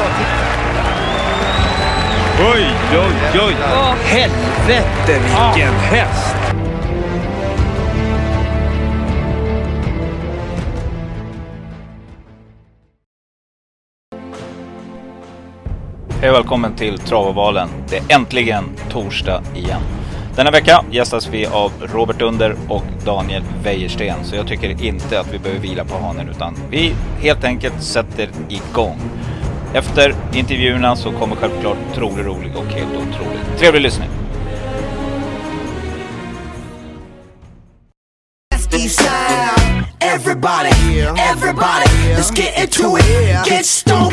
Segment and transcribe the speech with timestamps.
[0.00, 0.06] Oj,
[2.92, 3.56] oj, oj!
[4.04, 6.36] Helvete vilken häst!
[16.20, 17.68] Hej och välkommen till Travavalen.
[17.88, 19.80] Det är äntligen torsdag igen.
[20.36, 24.24] Denna vecka gästas vi av Robert Under och Daniel Wäjersten.
[24.24, 28.28] Så jag tycker inte att vi behöver vila på hanen utan vi helt enkelt sätter
[28.48, 28.98] igång.
[29.74, 33.58] Efter intervjuerna så kommer självklart Trolig Rolig och Helt Otroligt.
[33.58, 34.08] Trevlig lyssning!
[40.00, 43.46] Everybody, everybody, let's get into it.
[43.46, 44.07] Get stoned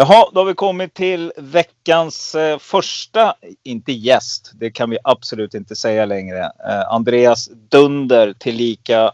[0.00, 5.54] Jaha, då har vi kommit till veckans eh, första, inte gäst, det kan vi absolut
[5.54, 6.40] inte säga längre.
[6.44, 9.12] Eh, Andreas Dunder tillika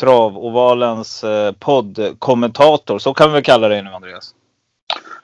[0.00, 2.98] Travovalens eh, poddkommentator.
[2.98, 4.34] Så kan vi väl kalla dig nu Andreas?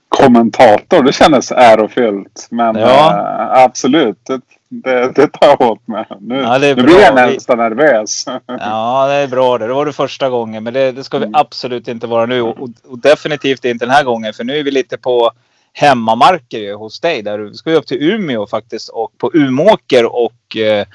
[0.08, 1.02] kommentator.
[1.02, 2.46] Det kändes ärofyllt.
[2.50, 3.10] Men Ja.
[3.10, 4.40] eh, absolut, det,
[4.84, 6.04] det, det tar jag åt mig.
[6.20, 8.24] Nu, Ja, nu blir jag nästan nervös.
[8.46, 9.66] Ja, det är bra det.
[9.66, 11.40] Det var det första gången, men det, det ska vi Mm.
[11.40, 12.42] absolut inte vara nu.
[12.42, 15.30] Och, och definitivt inte den här gången, för nu är vi lite på
[15.72, 17.22] hemmamarker ju hos dig.
[17.22, 20.86] Där vi ska vi upp till Umeå faktiskt och på Umåker och eh,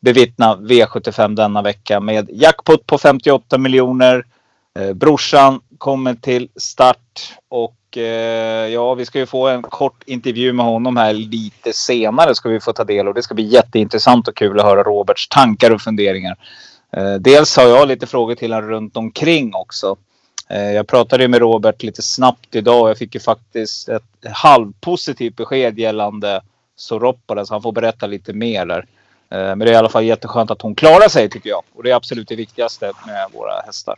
[0.00, 4.24] bevittna V75 denna vecka med jackpot på 58 miljoner.
[4.78, 10.52] Eh, brorsan kommer till start och eh, ja, vi ska ju få en kort intervju
[10.52, 13.14] med honom här lite senare ska vi få ta del av.
[13.14, 16.36] Det ska bli jätteintressant och kul att höra Roberts tankar och funderingar.
[16.96, 19.96] Eh, dels har jag lite frågor till honom runt omkring också.
[20.48, 24.02] Eh, jag pratade ju med Robert lite snabbt idag och jag fick ju faktiskt ett
[24.32, 26.40] halvpositivt besked gällande
[26.76, 28.86] Soropara så han får berätta lite mer där.
[29.30, 31.62] Eh, men det är i alla fall jätteskönt att hon klarar sig tycker jag.
[31.74, 33.96] Och det är absolut det viktigaste med våra hästar.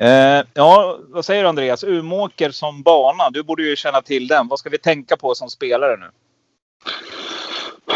[0.00, 1.84] Eh, ja, vad säger du Andreas?
[1.84, 3.30] Umåker som bana.
[3.30, 4.48] Du borde ju känna till den.
[4.48, 6.06] Vad ska vi tänka på som spelare nu?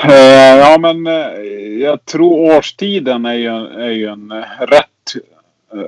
[0.04, 1.30] Eh, ja, men eh,
[1.80, 5.14] jag tror årstiden är ju, är ju en rätt,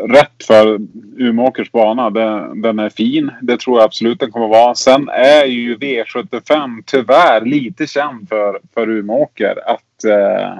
[0.08, 0.78] rätt för
[1.16, 2.10] Umeåkers bana.
[2.10, 3.30] Den, den är fin.
[3.42, 4.74] Det tror jag absolut den kommer vara.
[4.74, 9.58] Sen är ju V75 tyvärr lite känd för, för Umeåker.
[9.66, 10.58] Att eh,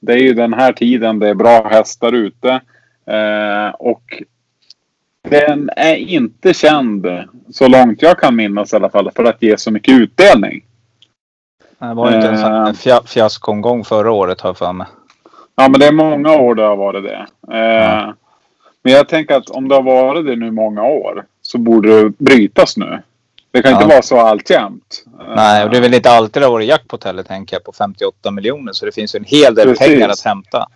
[0.00, 2.60] det är ju den här tiden det är bra hästar ute.
[3.06, 4.22] Eh, och
[5.30, 7.06] den är inte känd,
[7.50, 10.64] så långt jag kan minnas i alla fall, för att ge så mycket utdelning.
[11.78, 12.66] Det var inte en sån Eh.
[12.68, 14.86] en fia- fiaskomgång förra året har jag för mig.
[15.56, 17.26] Ja, men det är många år det har varit det.
[17.52, 18.14] Eh, Ja.
[18.82, 22.10] Men jag tänker att om det har varit det nu många år så borde det
[22.18, 23.02] brytas nu.
[23.50, 23.76] Det kan Ja.
[23.76, 25.04] inte vara så alltjämt.
[25.20, 27.64] Eh, Nej, och det är väl inte alltid det har varit jackpot heller tänker jag
[27.64, 28.72] på 58 miljoner.
[28.72, 29.86] Så det finns ju en hel del Precis.
[29.86, 30.66] pengar att hämta.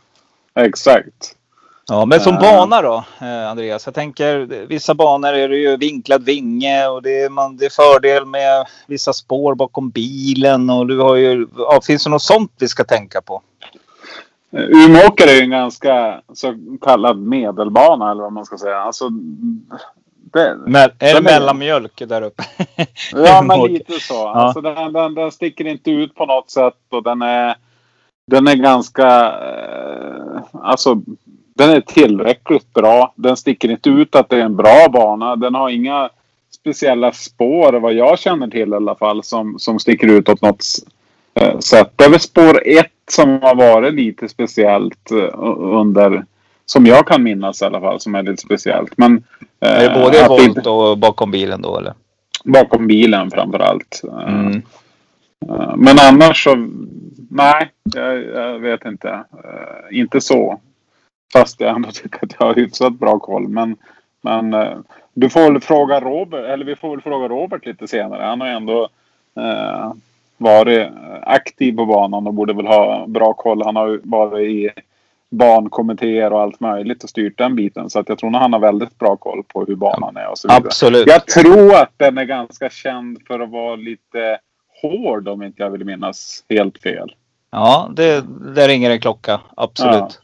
[0.55, 1.37] Exakt.
[1.91, 2.41] Ja, men som Eh.
[2.41, 3.87] bana då, eh, Andreas?
[3.87, 7.71] Jag tänker vissa banor är det ju vinklad vinge och det är, man, det är
[7.71, 11.47] fördel med vissa spår bakom bilen och du har ju...
[11.57, 13.43] Ja, finns det något sånt vi ska tänka på?
[14.53, 18.79] Eh, Umeåker är ju en ganska så kallad medelbana eller vad man ska säga.
[18.79, 19.09] Alltså,
[20.33, 22.43] det, Men, är det mellanmjölk där uppe?
[23.13, 24.29] Ja, men lite så.
[24.29, 27.55] Alltså, den, den, den sticker inte ut på något sätt och den är,
[28.27, 29.35] den är ganska...
[30.53, 31.03] Alltså,
[31.61, 33.13] den är tillräckligt bra.
[33.17, 35.37] Den sticker inte ut att det är en bra bana.
[35.37, 36.11] Den har inga
[36.55, 40.65] speciella spår, vad jag känner till i alla fall, som, som sticker ut åt något
[41.35, 41.93] eh, sätt.
[41.97, 46.25] Det är väl spår ett som har varit lite speciellt eh, under...
[46.67, 48.93] Som jag kan minnas i alla fall, som är lite speciellt.
[48.97, 49.25] Men,
[49.61, 51.95] eh, Är det både volt och bakom bilen då eller?
[52.45, 54.03] Bakom bilen framför allt.
[54.05, 54.63] Eh, Mm.
[55.49, 56.69] eh, Men annars så,
[57.31, 59.09] nej, jag, jag vet inte.
[59.09, 60.61] Eh, inte så.
[61.33, 63.49] Fast jag ändå tycker att jag har hyfsat bra koll.
[63.49, 63.77] Men,
[64.21, 64.79] men eh,
[65.15, 68.23] du får väl fråga Robert, eller vi får väl fråga Robert lite senare.
[68.23, 68.89] Han har ju ändå
[69.37, 69.93] eh,
[70.37, 70.89] varit
[71.23, 73.63] aktiv på banan och borde väl ha bra koll.
[73.65, 74.71] Han har ju varit i
[75.31, 77.91] bankommittéer och allt möjligt och styrt den biten.
[77.91, 80.39] Så att jag tror att han har väldigt bra koll på hur banan är och
[80.39, 80.63] så vidare.
[80.67, 81.07] Absolut.
[81.07, 84.39] Jag tror att den är ganska känd för att vara lite
[84.83, 87.15] hård om inte jag vill minnas helt fel.
[87.51, 88.25] Ja, det,
[88.55, 89.41] det ringer en klocka.
[89.57, 90.21] Absolut.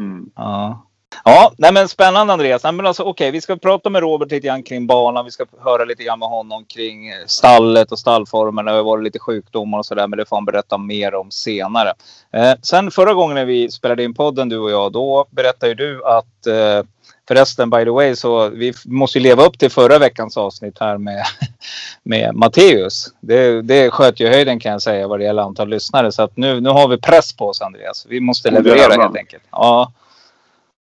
[0.00, 0.30] Mm.
[0.36, 0.86] Ja.
[1.24, 2.64] Ja, nej men spännande Andreas.
[2.64, 5.24] Nej, men alltså, okay, vi ska prata med Robert lite grann kring banan.
[5.24, 8.64] Vi ska höra lite grann med honom kring eh, stallet och stallformen.
[8.64, 11.92] Det har varit lite sjukdomar och sådär, men det får han berätta mer om senare.
[12.32, 15.74] Eh, sen förra gången när vi spelade in podden, du och jag, då berättade ju
[15.74, 16.86] du att eh,
[17.30, 20.98] Förresten, by the way, så vi måste ju leva upp till förra veckans avsnitt här
[20.98, 21.24] med,
[22.02, 23.14] med Matteus.
[23.20, 26.12] Det, det sköt ju höjden kan jag säga vad det gäller antal lyssnare.
[26.12, 28.06] Så att nu, nu har vi press på oss Andreas.
[28.08, 29.42] Vi måste leverera helt enkelt.
[29.50, 29.92] Ja.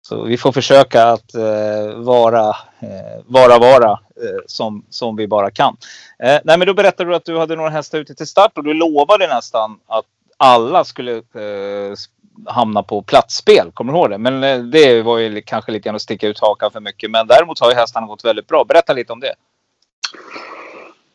[0.01, 2.47] Så vi får försöka att eh, vara,
[2.79, 5.77] eh, vara, vara eh, som, som vi bara kan.
[6.23, 8.63] Eh, nej, men då berättade du att du hade några hästar ute till start och
[8.63, 10.05] du lovade nästan att
[10.37, 11.95] alla skulle eh,
[12.45, 13.71] hamna på platsspel.
[13.74, 14.18] Kommer du ihåg det?
[14.18, 17.12] Men eh, det var ju kanske lite grann att sticka ut hakan för mycket.
[17.12, 18.63] Men däremot har ju hästarna gått väldigt bra.
[18.63, 19.33] Berätta lite om det.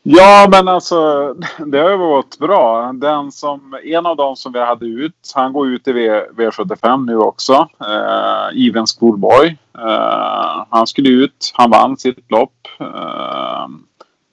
[0.03, 1.33] Ja, men alltså
[1.65, 2.91] det har ju gått bra.
[2.93, 7.05] Den som, en av dem som vi hade ut, han går ut i v, V75
[7.05, 7.67] nu också.
[7.81, 9.57] Eh, Even Schoolboy.
[9.77, 12.67] Eh, han skulle ut, han vann sitt lopp.
[12.79, 13.67] Eh,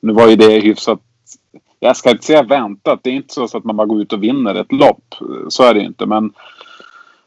[0.01, 0.99] nu var ju det hyfsat
[1.83, 3.01] jag ska inte säga väntat.
[3.03, 5.15] Det är inte så att man bara går ut och vinner ett lopp.
[5.49, 6.07] Så är det inte.
[6.07, 6.33] Men,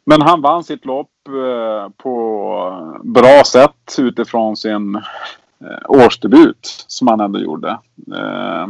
[0.06, 7.20] men han vann sitt lopp eh, på bra sätt utifrån sin eh, årsdebut som han
[7.20, 7.70] ändå gjorde.
[8.16, 8.68] Eh,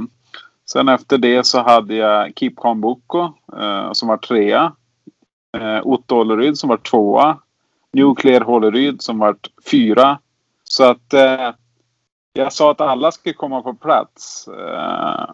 [0.65, 3.33] sen efter det så hade jag Kip Kambuko
[3.93, 4.71] som var trea.
[5.83, 7.37] Otto Håleryd som var tvåa.
[7.93, 9.35] Nuclear Håleryd som var
[9.71, 10.19] fyra.
[10.63, 11.13] Så att
[12.37, 14.47] jag sa att alla skulle komma på plats.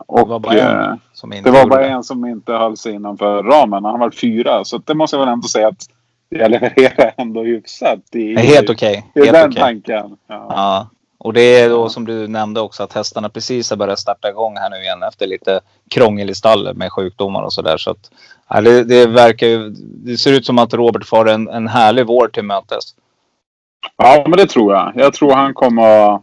[0.07, 2.93] och det var bara en som inte, det var bara en som inte höll sig
[2.93, 3.85] innanför ramen.
[3.85, 4.65] Han var fyra.
[4.65, 5.87] Så det måste jag väl ändå säga att
[6.29, 7.99] jag levererar ändå hyfsat.
[8.11, 9.05] Det är helt okej.
[9.13, 9.23] Okay.
[9.23, 9.61] Det är den okay.
[9.61, 10.17] tanken.
[10.27, 10.45] Ja.
[10.49, 10.87] ja.
[11.17, 14.57] Och det är då som du nämnde också att hästarna precis har börjat starta igång
[14.57, 15.59] här nu igen efter lite
[15.89, 17.77] krångel i stallet med sjukdomar och sådär.
[17.77, 18.11] Så att
[18.49, 19.69] ja, det, det, verkar ju.
[19.79, 22.83] Det ser ut som att Robert får en, en härlig vår till mötes.
[23.97, 24.91] Ja, men det tror jag.
[24.95, 26.19] Jag tror han kommer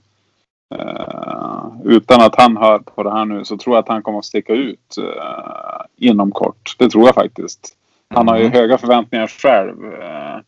[0.74, 4.18] Uh, utan att han hör på det här nu så tror jag att han kommer
[4.18, 6.74] att sticka ut uh, inom kort.
[6.78, 7.74] Det tror jag faktiskt.
[8.14, 8.52] Han har ju mm.
[8.52, 9.84] höga förväntningar själv.
[9.84, 10.38] Uh,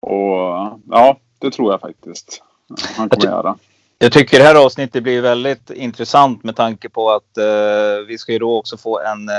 [0.00, 2.42] och ja, det tror jag faktiskt.
[2.96, 3.56] Han kommer jag göra.
[3.98, 7.38] Jag tycker det här avsnittet blir väldigt intressant med tanke på att
[8.08, 9.30] vi ska ju då också få en...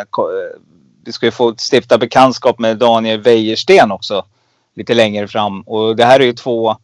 [1.06, 4.26] vi ska ju få stifta bekantskap med Daniel Wäjersten också.
[4.76, 5.62] Lite längre fram.
[5.62, 6.78] Och det här är ju två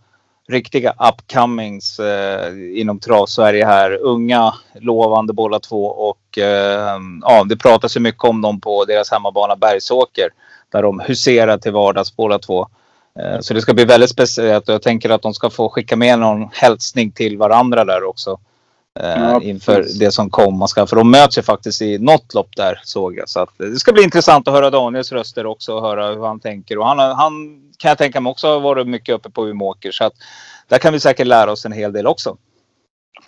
[0.48, 3.92] riktiga upcomings eh, inom trav-Sverige här.
[4.02, 9.12] Unga, lovande båda två och eh, ja, det pratas ju mycket om dem på deras
[9.12, 10.30] hemmabana Bergsåker
[10.72, 12.68] där de huserar till vardags båda två.
[13.20, 15.96] Eh, så det ska bli väldigt speciellt och jag tänker att de ska få skicka
[15.96, 18.40] med någon hälsning till varandra där också.
[19.00, 20.00] Eh, ja, inför precis.
[20.00, 20.88] det som komma ska.
[20.88, 23.30] För de möts ju faktiskt i något lopp där såg jag.
[23.30, 26.40] Så att det ska bli intressant att höra Daniels röster också och höra hur han
[26.40, 26.78] tänker.
[26.78, 29.92] Och han, han kan jag tänka mig också har varit mycket uppe på Umeåker.
[29.92, 30.14] Så att
[30.68, 32.38] där kan vi säkert lära oss en hel del också.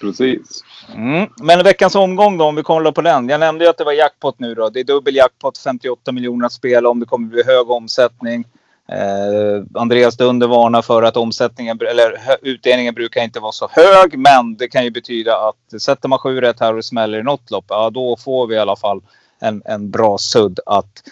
[0.01, 0.63] Precis.
[0.95, 1.29] Mm.
[1.41, 3.29] Men veckans omgång då, om vi kollar på den.
[3.29, 4.69] Jag nämnde ju att det var jackpot nu då.
[4.69, 6.99] Det är dubbel jackpot, 58 miljoner att spela om.
[6.99, 8.45] Det kommer bli hög omsättning.
[8.91, 14.19] Eh, Andreas Dunder varnar för att omsättningen, eller utdelningen brukar inte vara så hög.
[14.19, 17.23] Men det kan ju betyda att sätter man sju rätt här och det smäller i
[17.23, 17.65] något lopp.
[17.69, 19.01] Ja, då får vi i alla fall
[19.39, 21.03] en, en bra sudd att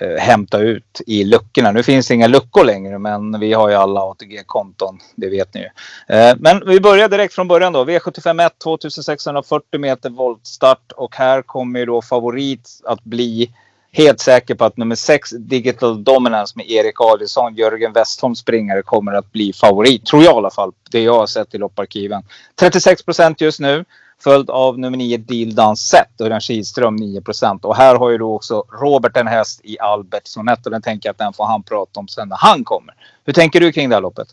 [0.00, 1.72] eh, hämta ut i luckorna.
[1.72, 4.98] Nu finns det inga luckor längre men vi har ju alla ATG-konton.
[5.16, 5.68] Det vet ni ju.
[6.16, 7.84] Eh, men vi börjar direkt från början då.
[7.84, 13.50] V751 2640 meter voltstart och här kommer ju då favorit att bli
[13.92, 19.12] helt säker på att nummer 6 Digital Dominance med Erik Adielsson, Jörgen Westholm springare kommer
[19.12, 20.06] att bli favorit.
[20.06, 20.72] Tror jag i alla fall.
[20.90, 22.22] Det jag har sett i lopparkiven.
[22.60, 23.84] 36 procent just nu.
[24.24, 27.64] Följd av nummer 9 Deal Dansett och Örjan Kihlström 9 procent.
[27.64, 31.08] Och här har ju då också Robert en häst i Albert Sonett och den tänker
[31.08, 32.94] jag att den får han prata om sen när han kommer.
[33.24, 34.28] Hur tänker du kring det här loppet?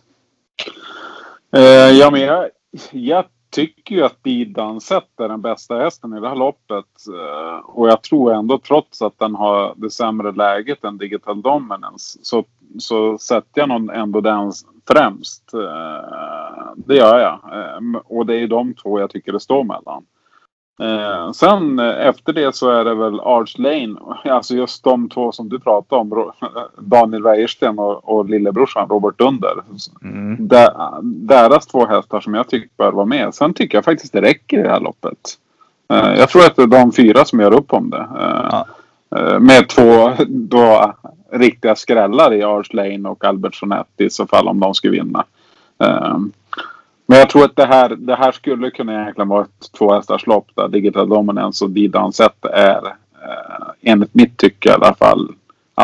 [1.57, 2.49] Uh, ja, men jag,
[2.91, 6.85] jag tycker ju att Bidansett är den bästa hästen i det här loppet.
[7.07, 12.19] Eh, och jag tror ändå trots att den har det sämre läget än Digital Dominance
[12.21, 12.45] så,
[12.79, 14.51] så sätter jag nog ändå den
[14.87, 15.53] främst.
[15.53, 17.39] Eh, det gör jag.
[17.53, 20.05] Eh, och det är de två jag tycker det står mellan.
[20.79, 23.95] Eh, sen efter det så är det väl Arch Lane.
[24.23, 26.31] Alltså just de två som du pratade om.
[26.77, 29.63] Daniel Wäjersten och, och lillebrorsan Robert Dunder.
[30.03, 30.47] Mm.
[31.01, 33.33] deras två hästar som jag tycker bör vara med.
[33.33, 35.37] Sen tycker jag faktiskt det räcker i det här loppet.
[35.87, 38.07] jag tror att det är de fyra som gör upp om det.
[38.13, 38.65] Ja.
[39.39, 40.93] Med två då
[41.31, 45.25] riktiga skrällar i Ars Lane och Albert Sonetti i så fall om de skulle vinna.
[45.77, 46.31] Um,
[47.09, 50.47] men jag tror att det här, det här skulle kunna egentligen vara ett tvåhästars lopp
[50.55, 52.85] där Digital Dominance och Didan Set är
[53.23, 55.27] eh, enligt mitt tycke i alla fall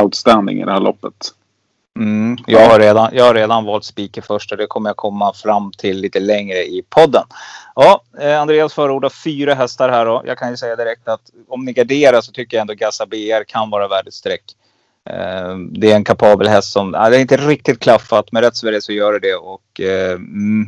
[0.01, 1.32] outstanding i det här loppet.
[2.00, 5.34] Mm, jag, har redan, jag har redan valt speaker först och det kommer jag komma
[5.34, 7.24] fram till lite längre i podden.
[7.75, 11.65] Ja, eh, Andreas förordar fyra hästar här och Jag kan ju säga direkt att om
[11.65, 14.44] ni garderar så tycker jag ändå Gassa BR kan vara värd ett streck.
[15.09, 18.55] Ehm, det är en kapabel häst som, ja, det är inte riktigt klaffat men rätt
[18.55, 19.35] så det så gör det det.
[19.35, 20.17] Och eh,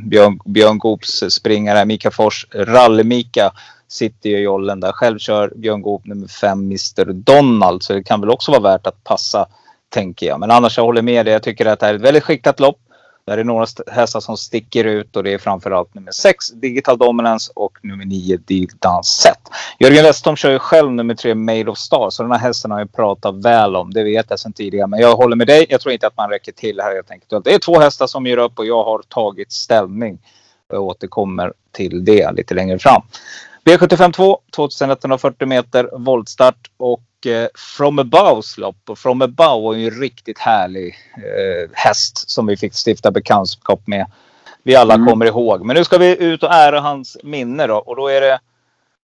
[0.09, 3.51] Björn, Björn Goops springare Mika Fors, Rally-Mika
[3.87, 4.91] sitter ju i jollen där.
[4.91, 8.87] Själv kör Björn Goop nummer fem Mr Donald så det kan väl också vara värt
[8.87, 9.47] att passa
[9.89, 10.39] tänker jag.
[10.39, 11.33] Men annars jag håller med dig.
[11.33, 12.79] Jag tycker att det här är ett väldigt skiktat lopp.
[13.27, 17.51] Där är några hästar som sticker ut och det är framförallt nummer 6 Digital Dominance
[17.55, 19.39] och nummer 9 Digital Set.
[19.79, 22.79] Jörgen Westholm kör ju själv nummer 3 Made of Star så den här hästen har
[22.79, 23.93] jag pratat väl om.
[23.93, 24.87] Det vet jag sedan tidigare.
[24.87, 25.65] Men jag håller med dig.
[25.69, 27.43] Jag tror inte att man räcker till här helt enkelt.
[27.43, 30.19] Det är två hästar som gör upp och jag har tagit ställning.
[30.69, 33.01] Jag återkommer till det lite längre fram.
[33.65, 37.01] V75 2, 2140 meter voltstart och
[37.77, 38.89] From Aboves lopp.
[38.89, 43.87] Och From Above var ju en riktigt härlig eh, häst som vi fick stifta bekantskap
[43.87, 44.05] med.
[44.63, 45.07] Vi alla mm.
[45.07, 45.65] kommer ihåg.
[45.65, 47.75] Men nu ska vi ut och ära hans minne då.
[47.75, 48.39] Och då är det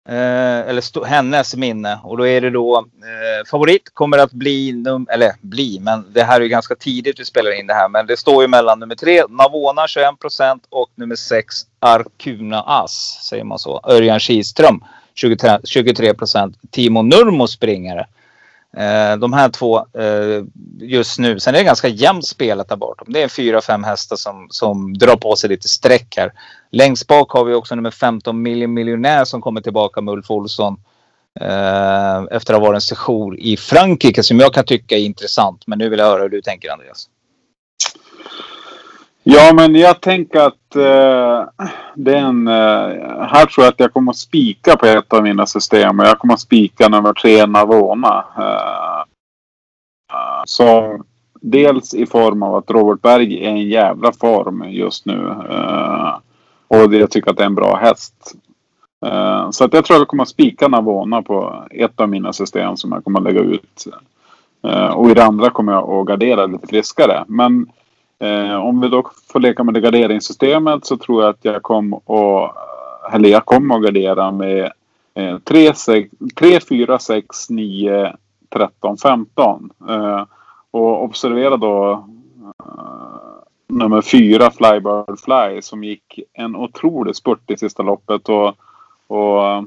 [0.09, 1.99] Eh, eller hennes minne.
[2.03, 6.23] Och då är det då eh, favorit kommer att bli, num eller bli, men det
[6.23, 7.89] här är ju ganska tidigt vi spelar in det här.
[7.89, 13.19] Men det står ju mellan nummer tre Navona 21 procent och nummer sex Arkuna As,
[13.29, 13.81] säger man så.
[13.83, 14.83] Örjan Kihlström
[15.15, 16.57] 23 procent.
[16.71, 18.07] Timo Nurmo springare.
[18.77, 20.43] Eh, de här två eh,
[20.79, 21.39] just nu.
[21.39, 23.07] Sen är det ganska jämnt spelat där bortom.
[23.13, 26.31] Det är fyra, fem hästar som, som drar på sig lite streck här.
[26.71, 30.77] Längst bak har vi också nummer 15 miljonär som kommer tillbaka med Ulf Olsson.
[31.39, 35.67] Eh, efter att ha varit en session i Frankrike som jag kan tycka är intressant.
[35.67, 37.09] Men nu vill jag höra hur du tänker Andreas.
[39.27, 41.43] Ja, men jag tänker att eh,
[41.95, 42.47] den...
[42.47, 45.99] Eh, här tror jag att jag kommer att spika på ett av mina system.
[45.99, 48.25] Och jag kommer att spika nummer tre Navona.
[48.37, 48.99] Eh,
[50.13, 51.03] eh som
[51.41, 55.35] dels i form av att Robert Berg är en jävla form just nu.
[55.49, 56.15] Eh,
[56.67, 58.35] och jag tycker att det är en bra häst.
[59.05, 62.33] Eh, så att jag tror att jag kommer att spika Navona på ett av mina
[62.33, 63.87] system som jag kommer att lägga ut.
[64.67, 67.25] Eh, och i det andra kommer jag att gardera lite friskare.
[67.27, 67.67] Men
[68.19, 71.97] Eh, om vi då får leka med det garderingssystemet så tror jag att jag kommer
[71.97, 72.55] att,
[73.13, 74.71] eller jag kommer att gardera med
[75.13, 78.15] eh, 3, 6, 3, 4, 6, 9,
[78.49, 79.69] 13, 15.
[79.89, 80.25] Eh,
[80.71, 81.91] och observera då
[82.59, 83.05] eh,
[83.67, 88.29] nummer 4 Flybird Fly som gick en otrolig spurt i sista loppet.
[88.29, 88.55] Och,
[89.07, 89.63] och eh,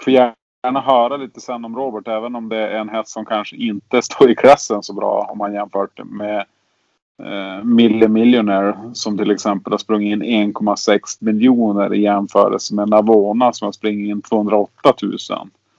[0.00, 3.56] får gärna höra lite sen om Robert även om det är en häst som kanske
[3.56, 6.44] inte står i klassen så bra om man jämfört med
[7.22, 13.52] eh, Mille Millionaire som till exempel har sprungit in 1,6 miljoner i jämförelse med Navona
[13.52, 15.18] som har sprungit in 208 000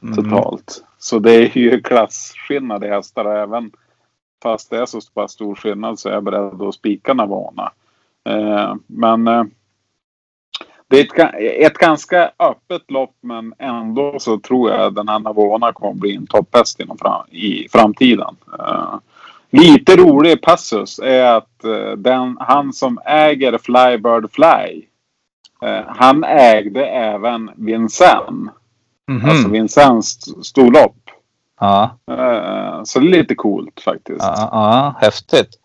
[0.04, 0.16] mm.
[0.16, 0.84] totalt.
[0.98, 3.72] Så det är ju klasskillnad i hästar även
[4.44, 7.72] fast det är så pass stor skillnad så är jag beredd att spika Navona.
[8.26, 9.44] Eh, men eh,
[10.88, 15.20] det är ett, ett, ganska öppet lopp men ändå så tror jag att den här
[15.20, 18.36] Navona kommer bli en topphäst fram, i framtiden.
[18.60, 18.96] Uh,
[19.56, 24.86] Lite rolig passus är att uh, den, han som äger Flybird Fly.
[25.66, 28.30] Uh, han ägde även Vincennes.
[28.30, 29.30] Mm -hmm.
[29.30, 30.96] Alltså Vincennes storlopp.
[31.60, 31.98] Ja.
[32.12, 34.20] Uh, så det är lite coolt faktiskt.
[34.20, 35.60] Ja, ja häftigt.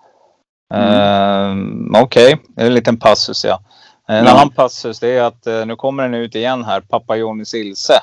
[0.74, 1.94] Mm.
[1.94, 2.46] Okej, okay.
[2.48, 3.60] det är en liten passus ja.
[4.08, 4.30] En ja.
[4.30, 8.00] annan passus det är att nu kommer den ut igen här, Pappa Johnny Ilse.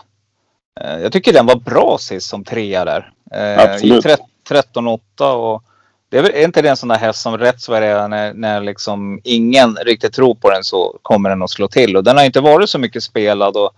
[1.02, 3.12] Jag tycker den var bra sist som trea där.
[3.58, 4.06] Absolut.
[4.06, 4.16] I
[4.50, 5.00] 13-8
[5.34, 5.64] och
[6.10, 9.20] det är, inte det en sån där häst som rätt så det när, när liksom
[9.24, 11.98] ingen riktigt tror på den så kommer den att slå till.
[11.98, 13.58] Och den har inte varit så mycket spelad.
[13.58, 13.72] Och,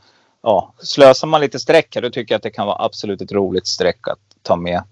[0.44, 3.32] ja, slösar man lite streck här då tycker jag att det kan vara absolut ett
[3.32, 4.84] roligt streck att ta med.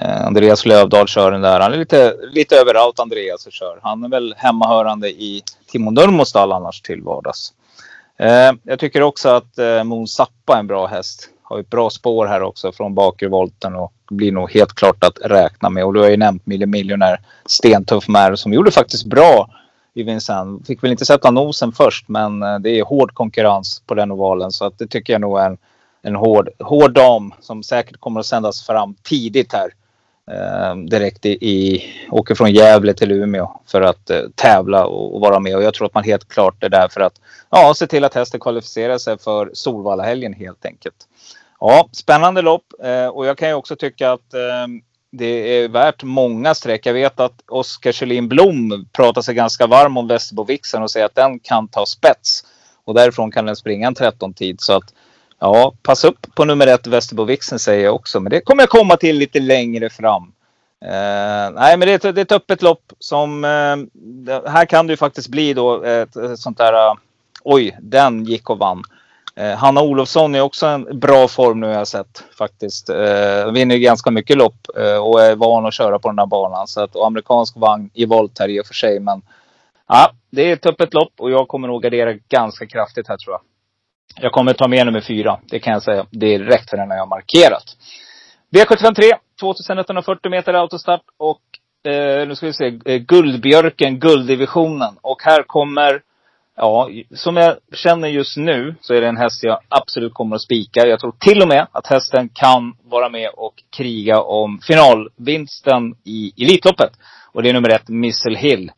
[0.00, 1.60] Eh, Andreas Lövdahl kör den där.
[1.60, 3.78] Han är lite, lite överallt Andreas och kör.
[3.82, 7.52] Han är väl hemmahörande i Timo Nurmos stall annars till vardags.
[8.18, 11.90] Eh, jag tycker också att eh, Moon Zappa är en bra häst har ett bra
[11.90, 15.84] spår här också från bakre volten och blir nog helt klart att räkna med.
[15.84, 19.50] Och du har ju nämnt Mille Miljonär Stentuff Mär som gjorde faktiskt bra
[19.94, 20.66] i Vincennes.
[20.66, 24.50] Fick väl inte sätta nosen först men eh, det är hård konkurrens på den ovalen
[24.50, 25.58] så att det tycker jag nog är en,
[26.02, 29.70] en hård, hård dam som säkert kommer att sändas fram tidigt här.
[30.30, 35.20] Ehm, direkt i, i, åker från Gävle till Umeå för att eh, tävla och, och,
[35.20, 35.56] vara med.
[35.56, 37.20] Och jag tror att man helt klart är där för att
[37.50, 40.96] ja, se till att hästen kvalificerar sig för Solvallahelgen helt enkelt.
[41.60, 44.66] Ja, spännande lopp eh, och jag kan ju också tycka att eh,
[45.12, 46.86] det är värt många streck.
[46.86, 51.14] Jag vet att Oskar Kjellin Blom pratar sig ganska varm om Västerbovixen och säger att
[51.14, 52.44] den kan ta spets.
[52.84, 54.60] Och därifrån kan den springa en 13-tid.
[54.60, 54.94] Så att
[55.40, 58.20] ja, pass upp på nummer ett Västerbovixen säger jag också.
[58.20, 60.32] Men det kommer jag komma till lite längre fram.
[60.84, 63.44] Eh, nej, men det är, ett, det är ett öppet lopp som...
[63.44, 66.72] Eh, här kan det ju faktiskt bli då ett, ett sånt där...
[66.72, 66.94] Eh,
[67.44, 68.82] oj, den gick och vann.
[69.36, 72.90] Eh, Hanna Olofsson är också en bra form nu har jag sett faktiskt.
[72.90, 76.66] Eh, vinner ganska mycket lopp eh, och är van att köra på den här banan.
[76.66, 79.00] Så att, och amerikansk vagn i volt här i och för sig.
[79.00, 79.22] Men
[79.88, 83.34] ja, det är ett öppet lopp och jag kommer nog gardera ganska kraftigt här tror
[83.34, 83.40] jag.
[84.16, 85.40] Jag kommer ta med nummer fyra.
[85.50, 87.76] Det kan jag säga direkt för den har jag markerat.
[88.54, 91.40] V753, 2140 meter autostart och
[91.92, 94.94] eh, nu ska vi se, eh, Guldbjörken, gulddivisionen.
[95.02, 96.02] Och här kommer,
[96.56, 100.42] ja, som jag känner just nu så är det en häst jag absolut kommer att
[100.42, 100.86] spika.
[100.86, 106.32] Jag tror till och med att hästen kan vara med och kriga om finalvinsten i
[106.44, 106.92] Elitloppet.
[107.32, 108.70] Och det är nummer ett, Missle Hill.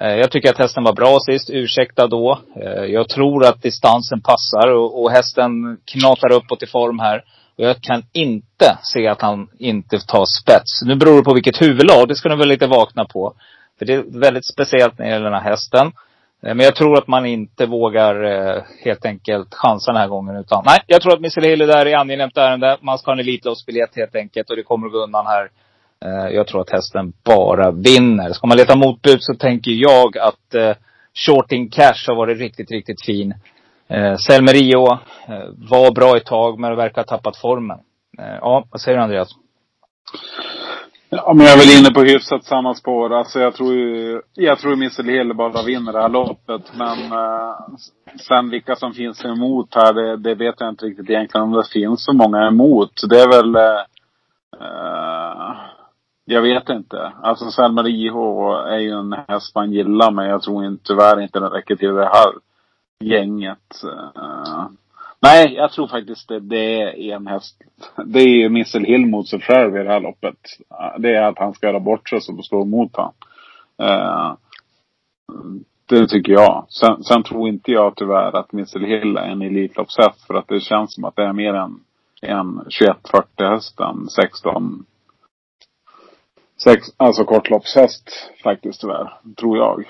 [0.00, 2.38] Eh, jag tycker att hästen var bra sist, ursäkta då.
[2.56, 7.24] Eh, jag tror att distansen passar och, och hästen knatar uppåt i form här.
[7.58, 10.82] Och jag kan inte se att han inte tar spets.
[10.82, 13.34] Nu beror det på vilket huvudlag, det ska ni väl lite vakna på.
[13.78, 15.86] För det är väldigt speciellt när det gäller den här hästen.
[16.42, 20.36] Eh, men jag tror att man inte vågar eh, helt enkelt chansa den här gången.
[20.36, 22.78] Utan nej, jag tror att Missile Hill är där i angenämt ärende.
[22.80, 25.50] Man ska ha en Elitloppsbiljett helt enkelt och det kommer att gå undan här.
[26.04, 28.32] Eh, jag tror att hästen bara vinner.
[28.32, 30.76] Ska man leta motbud så tänker jag att eh,
[31.14, 33.34] Shorting Cash har varit riktigt, riktigt fin.
[33.88, 34.92] Eh, Selmerio
[35.28, 37.78] eh, var bra ett tag men verkar ha tappat formen.
[38.18, 39.28] Eh, ja, vad säger du Andreas?
[41.10, 43.12] Ja, men jag är väl inne på hyfsat samma spår.
[43.12, 46.62] Alltså jag tror ju, jag tror Missel Hill bara vinner det här loppet.
[46.74, 47.56] Men eh,
[48.28, 51.68] sen vilka som finns emot här, det, det vet jag inte riktigt egentligen om det
[51.72, 52.92] finns så många emot.
[53.10, 53.80] Det är väl, eh,
[54.60, 55.71] eh
[56.24, 57.12] jag vet inte.
[57.22, 58.16] Alltså Selma IH
[58.68, 61.94] är ju en häst man gillar men jag tror inte, tyvärr inte den räcker till
[61.94, 62.32] det här
[63.00, 63.82] gänget.
[63.84, 64.66] Uh,
[65.22, 67.56] nej, jag tror faktiskt det, det är en häst.
[68.04, 70.38] Det är ju Missel Hill mot sig själv i det här loppet.
[70.70, 73.14] Eh, det är att han ska göra bort sig som står emot honom.
[73.82, 74.34] Uh, eh,
[75.86, 76.66] det tycker jag.
[76.68, 80.60] Sen, sen tror inte jag tyvärr att Missel Hill är en Elitloppshäst för att det
[80.60, 81.80] känns som att det är mer en,
[82.22, 84.86] en 21-40 hästen 16
[86.64, 89.80] Sex, alltså kortloppshäst faktiskt tyvärr, tror jag.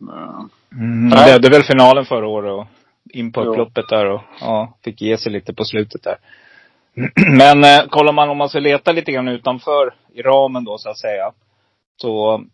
[0.00, 0.40] Eh,
[0.72, 2.66] Mm, det, det är väl finalen förra året och
[3.12, 6.16] in på upploppet där och ja, fick ge sig lite på slutet där.
[7.36, 10.90] Men eh, kollar man om man ska leta lite grann utanför i ramen då så
[10.90, 11.32] att säga.
[12.02, 12.44] Så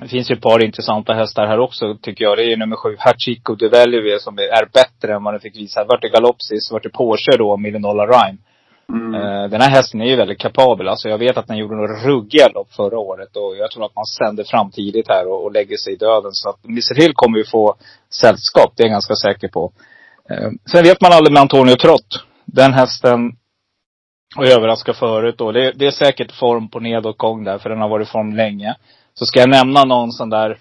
[0.00, 2.38] det finns ju ett par intressanta hästar här också tycker jag.
[2.38, 5.84] Det är ju nummer sju, Hachiko de som är bättre än vad den fick visa.
[5.84, 8.38] Vart det galopp sist, vart det Porsche då, Millionola Rhyme.
[8.88, 9.14] Mm.
[9.14, 10.88] Eh, den här hästen är ju väldigt kapabel.
[10.88, 13.96] Alltså jag vet att den gjorde några ruggiga lopp förra året och jag tror att
[13.96, 16.32] man sänder fram tidigt här och, och lägger sig i döden.
[16.32, 17.74] Så att Mr Hill kommer ju få
[18.10, 19.72] sällskap, det är jag ganska säker på.
[20.30, 22.24] Eh, sen vet man aldrig med Antonio Trott.
[22.44, 23.32] Den hästen
[24.36, 25.52] och överraska förut då.
[25.52, 28.74] det, det är säkert form på nedåtgång där, för den har varit i form länge.
[29.14, 30.58] Så ska jag nämna någon sån där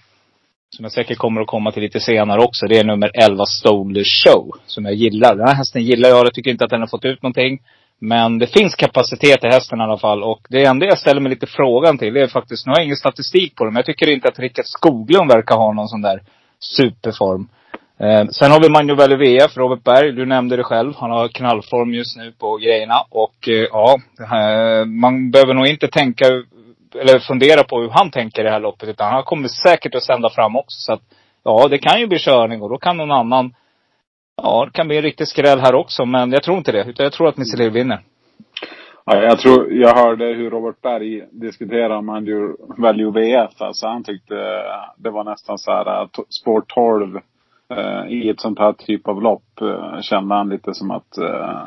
[0.76, 2.68] som jag säkert kommer att komma till lite senare också.
[2.68, 4.52] Det är nummer 11 Stoler Show.
[4.66, 5.36] Som jag gillar.
[5.36, 6.26] Den här hästen gillar jag.
[6.26, 7.60] Jag tycker inte att den har fått ut någonting.
[8.04, 10.24] Men det finns kapacitet i hästen i alla fall.
[10.24, 12.86] Och det enda jag ställer mig lite frågan till, det är faktiskt, nu har jag
[12.86, 16.02] ingen statistik på det, men jag tycker inte att Rickard Skoglund verkar ha någon sån
[16.02, 16.22] där
[16.60, 17.50] superform.
[18.00, 20.94] Eh, sen har vi Magno Valivea för Robert Berg, du nämnde det själv.
[20.98, 23.04] Han har knallform just nu på grejerna.
[23.10, 26.26] Och eh, ja, det här, man behöver nog inte tänka,
[27.02, 28.90] eller fundera på hur han tänker i det här loppet.
[28.90, 30.76] Utan han kommer säkert att sända fram också.
[30.80, 31.02] Så att,
[31.44, 33.54] ja, det kan ju bli körning och då kan någon annan
[34.36, 36.06] Ja, det kan bli en riktig skräll här också.
[36.06, 36.86] Men jag tror inte det.
[36.88, 38.02] Utan jag tror att Missile Lill vinner.
[39.06, 43.62] Ja, jag tror, jag hörde hur Robert Berg diskuterade om han Value VF.
[43.62, 47.20] Alltså han tyckte eh, det var nästan så här, eh, spår 12
[47.70, 51.62] eh, i ett sånt här typ av lopp eh, kände han lite som att eh,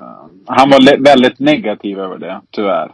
[0.00, 2.92] eh han var väldigt negativ över det, tyvärr.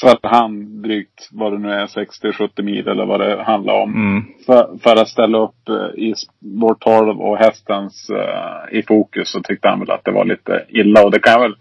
[0.00, 3.94] För att han drygt, vad det nu är, 60-70 mil eller vad det handlar om.
[3.94, 4.24] Mm.
[4.46, 9.40] För, för att ställa upp eh, i spår 12 och hästens eh, i fokus så
[9.40, 11.04] tyckte han väl att det var lite illa.
[11.04, 11.54] Och det kan jag väl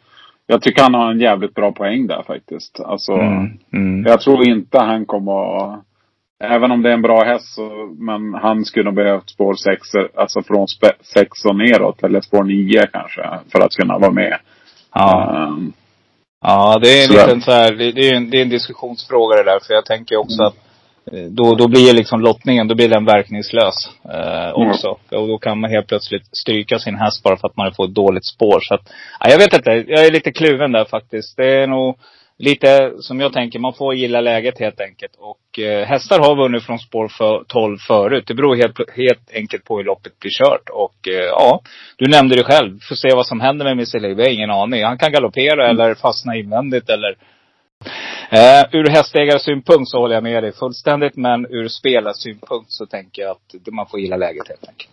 [0.48, 2.80] jag tycker han har en jävligt bra poäng där faktiskt.
[2.80, 3.50] Alltså, Mm.
[3.74, 4.04] Mm.
[4.06, 5.80] jag tror inte han kommer att...
[6.44, 9.88] Även om det är en bra häst så, men han skulle nog behövt spår 6,
[10.16, 10.68] alltså från
[11.02, 12.04] 6 och neråt.
[12.04, 13.22] Eller spår 9 kanske.
[13.52, 14.38] För att kunna vara med.
[14.94, 15.36] Ja.
[15.48, 15.74] Ehm,
[16.44, 17.26] ja, det är en Sådär.
[17.26, 19.60] liten så här, det, det, är en, det är en diskussionsfråga det där.
[19.60, 20.56] För jag tänker också att
[21.12, 24.88] eh, då, då blir liksom lottningen, då blir den verkningslös eh, också.
[25.12, 27.96] Och då kan man helt plötsligt stryka sin häst bara för att man får ett
[27.96, 28.60] dåligt spår.
[28.62, 28.82] Så att,
[29.20, 29.72] ja, jag vet inte.
[29.88, 31.38] Jag är lite kluven där faktiskt.
[31.38, 31.98] Det är nog
[32.38, 35.14] lite som jag tänker, man får gilla läget helt enkelt.
[35.18, 38.24] Och eh, hästar har vunnit från spår för, 12 förut.
[38.28, 40.70] Det beror helt, helt enkelt på hur loppet blir kört.
[40.70, 41.62] Och eh, ja,
[41.98, 42.80] du nämnde det själv.
[42.90, 44.84] Får se vad som händer med Vi har ingen aning.
[44.84, 47.16] Han kan galoppera eller fastna invändigt eller
[48.30, 51.16] Eh, ur hästägarsynpunkt så håller jag med dig fullständigt.
[51.16, 54.90] Men ur spelarsynpunkt så tänker jag att man får gilla läget helt enkelt.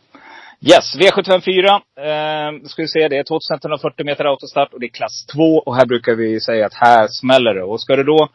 [0.62, 1.66] Yes, V754.
[2.01, 5.42] Eh, ska vi se, det är 2140 meter autostart och det är klass 2.
[5.42, 7.62] Och här brukar vi säga att här smäller det.
[7.62, 8.29] Och ska det då,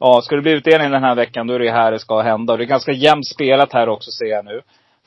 [0.00, 2.52] ja, ska det bli utdelning den här veckan, då är det här det ska hända.
[2.52, 4.60] Och det är ganska jämnt spelat här också ser jag nu.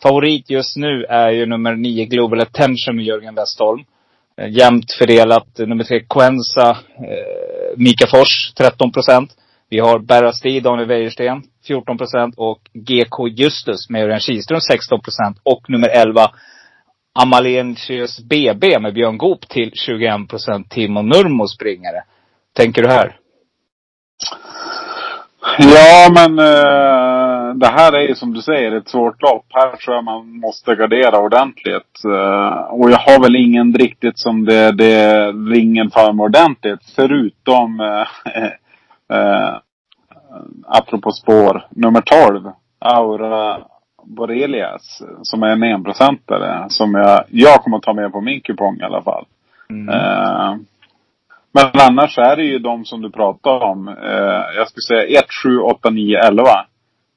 [0.03, 3.83] Favorit just nu är ju nummer 9 Global Attention med Jörgen Westholm.
[4.37, 5.59] Eh, jämnt fördelat.
[5.59, 9.31] Eh, nummer 3 Quensa, eh, Mika Fors, 13 procent.
[9.69, 12.35] Vi har Berrasti, Daniel Wäjersten, 14 procent.
[12.37, 15.37] Och GK Justus med Örjan Kihlström, 16 procent.
[15.43, 16.31] Och nummer 11
[17.13, 20.69] Amalentius BB med Björn Goop till 21 procent.
[20.69, 22.03] Timo Nurmo springare.
[22.53, 23.17] Tänker du här?
[25.57, 29.45] Ja, men eh, det här är ju som du säger ett svårt lopp.
[29.49, 32.03] Här tror jag man måste gardera ordentligt.
[32.05, 36.79] Eh, och jag har väl ingen riktigt som det, det ringer för mig ordentligt.
[36.95, 38.07] Förutom, eh,
[39.17, 39.57] eh
[40.67, 42.51] apropå spår, nummer 12.
[42.79, 43.61] Aura
[44.03, 45.01] Borelias.
[45.21, 46.65] Som är en enprocentare.
[46.69, 49.25] Som jag, jag kommer att ta med på min kupong i alla fall.
[49.69, 49.89] Mm.
[49.89, 50.55] Eh,
[51.53, 53.87] men annars är det ju de som du pratar om.
[53.87, 56.43] Eh, jag skulle säga 1, 7, 8, 9, 11.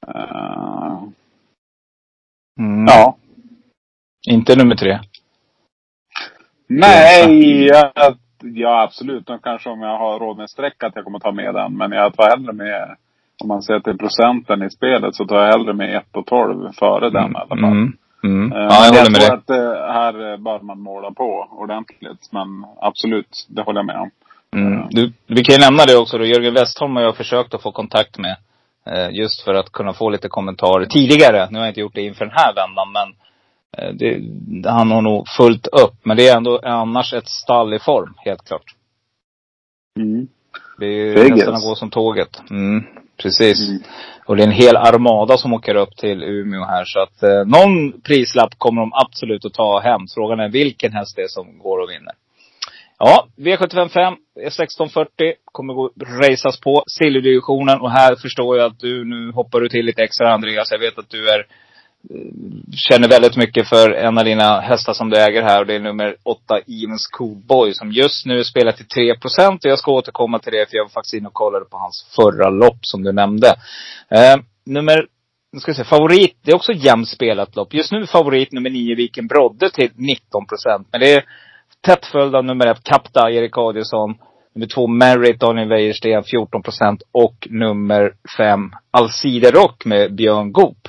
[0.09, 1.03] Eh,
[2.59, 2.85] Mm.
[2.89, 3.17] ja.
[4.31, 4.99] Inte nummer tre.
[6.67, 7.93] Nej, jag,
[8.41, 9.31] ja absolut.
[9.43, 11.77] Kanske om jag har råd med streck att jag kommer ta med den.
[11.77, 12.97] Men jag tar hellre med,
[13.43, 16.73] om man ser till procenten i spelet, så tar jag hellre med 1 och 12
[16.79, 17.59] före den i alla fall.
[17.59, 17.93] Mm.
[18.25, 18.53] Mm.
[18.53, 22.29] Eh, Ja, jag håller med tror att eh, här bör man måla på ordentligt.
[22.33, 22.47] Men
[22.81, 24.11] absolut, det håller jag med om.
[24.57, 24.89] Mm.
[24.91, 26.25] Du, vi kan ju nämna det också då.
[26.25, 28.37] Jörgen Westholm har jag försökt att få kontakt med.
[28.87, 31.49] Eh, just för att kunna få lite kommentarer tidigare.
[31.51, 33.09] Nu har jag inte gjort det inför den här vändan men
[33.79, 35.95] eh, det, han har nog fullt upp.
[36.03, 38.75] Men det är ändå annars ett stall i form, helt klart.
[39.99, 40.29] Mm.
[40.79, 41.31] Det är ju Vegas.
[41.31, 42.43] hästarna går som tåget.
[42.51, 42.85] Mm,
[43.23, 43.69] precis.
[43.69, 43.83] Mm.
[44.27, 46.85] Och det är en hel armada som åker upp till Umeå här.
[46.85, 50.01] Så att eh, någon prislapp kommer de absolut att ta hem.
[50.15, 52.13] Frågan är vilken häst det är som går och vinner.
[52.99, 55.35] Ja, V755 är 1640.
[55.45, 57.81] Kommer gå raceas på silverdivisionen.
[57.81, 60.71] Och här förstår jag att du, nu hoppar du till lite extra Andreas.
[60.71, 61.47] Jag vet att du är
[62.11, 62.17] Eh,
[62.77, 65.61] känner väldigt mycket för en av dina hästar som du äger här.
[65.61, 67.75] Och det är nummer åtta, Evens Coolboy.
[67.75, 69.65] Som just nu spelar till 3 procent.
[69.65, 72.07] Och jag ska återkomma till det för jag var faktiskt inne och kollade på hans
[72.17, 73.49] förra lopp som du nämnde.
[74.11, 74.37] Eh,
[74.67, 75.07] nummer,
[75.53, 77.75] nu ska jag säga, favorit, det är också jämnt spelat lopp.
[77.75, 80.89] Just nu favorit nummer 9 Viken Brodde till 19 procent.
[80.93, 81.25] Men det är
[81.81, 84.15] tätt följd av nummer 1 Kapta Erik Adielsson.
[84.55, 87.03] Nummer två, Merit Daniel Wäjersten 14 procent.
[87.13, 90.89] Och nummer fem, Alcide Rock med Björn Goop.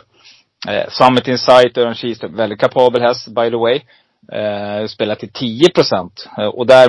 [0.67, 3.81] Eh, Summit Insight, Örjan Kihlström, väldigt kapabel häst by the way.
[4.31, 6.29] Eh, spelar till 10 procent.
[6.37, 6.87] Eh, och där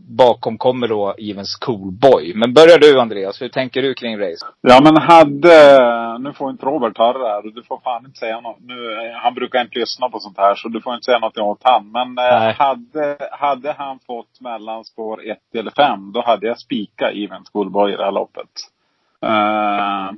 [0.00, 2.32] bakom kommer då Evens Coolboy.
[2.34, 4.46] Men börjar du Andreas, hur tänker du kring race?
[4.60, 8.40] Ja men hade, nu får inte Robert höra det här du får fan inte säga
[8.40, 8.60] något.
[8.60, 11.38] Nu, eh, han brukar inte lyssna på sånt här så du får inte säga något
[11.38, 11.92] åt han.
[11.92, 17.48] Men eh, hade, hade han fått mellanspår 1 eller 5 då hade jag spikat Event
[17.52, 18.50] Schoolboy i det här loppet.
[19.22, 20.10] Eh,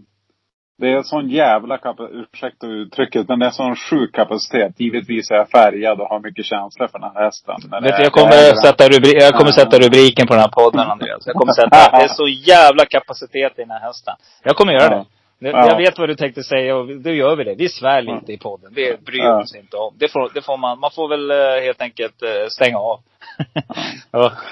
[0.79, 4.81] det är sån jävla kapacitet, ursäkta uttrycket, men det är sån sjuk kapacitet.
[4.81, 7.55] Givetvis är jag färgad och har mycket känslor för den här hästen.
[7.83, 11.27] Vet jag kommer, sätta rubri- jag kommer sätta rubriken på den här podden Andreas.
[11.27, 14.15] Jag kommer sätta, det är så jävla kapacitet i den här hästen.
[14.43, 15.05] Jag kommer göra det.
[15.39, 15.69] Ja.
[15.69, 17.55] Jag vet vad du tänkte säga och då gör vi det.
[17.55, 18.73] Vi svär lite i podden.
[18.75, 19.43] Det bryr Ja.
[19.43, 19.95] oss inte om.
[19.99, 23.01] Det får, det får man, man får väl eh, helt enkelt eh, stänga av.
[24.11, 24.33] ja.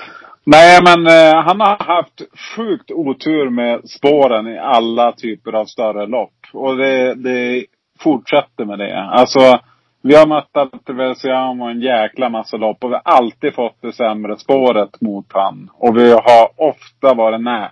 [0.45, 2.23] Nej, men eh, han har haft
[2.57, 6.35] sjukt otur med spåren i alla typer av större lopp.
[6.53, 7.67] Och det, det
[8.01, 9.03] fortsätter med det.
[9.03, 9.61] Alltså,
[10.03, 13.93] vi har mött Alteversiam och en jäkla massa lopp och vi har alltid fått det
[13.93, 15.71] sämre spåret mot han.
[15.75, 17.71] Och vi har ofta varit nära,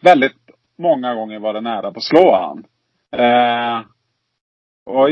[0.00, 0.36] väldigt
[0.78, 2.64] många gånger varit nära på att slå han.
[3.20, 3.80] Eh,
[4.86, 5.10] och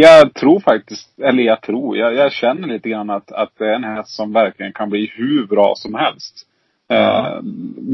[0.00, 3.74] jag tror faktiskt, eller jag tror, jag, jag känner lite grann att, att det är
[3.74, 6.46] en häst som verkligen kan bli hur bra som helst.
[6.90, 7.40] Eh,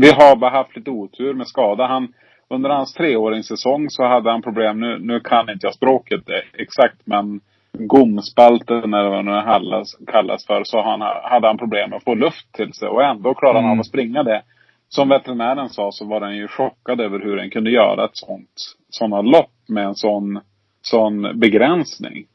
[0.00, 1.86] vi har bara haft lite otur med skada.
[1.86, 2.12] Han,
[2.50, 6.22] under hans treåringssäsong så hade han problem, nu, nu kan inte jag språket
[6.58, 7.40] exakt men
[7.78, 12.14] gomspalten eller vad det kallas, kallas för, så han, hade han problem med att få
[12.14, 13.78] luft till sig och ändå klarade han Mm.
[13.78, 14.42] av att springa det.
[14.88, 18.76] Som veterinären sa så var den ju chockad över hur den kunde göra ett sånt,
[18.90, 20.40] sådana lopp med en sån,
[20.90, 22.26] sån begränsning.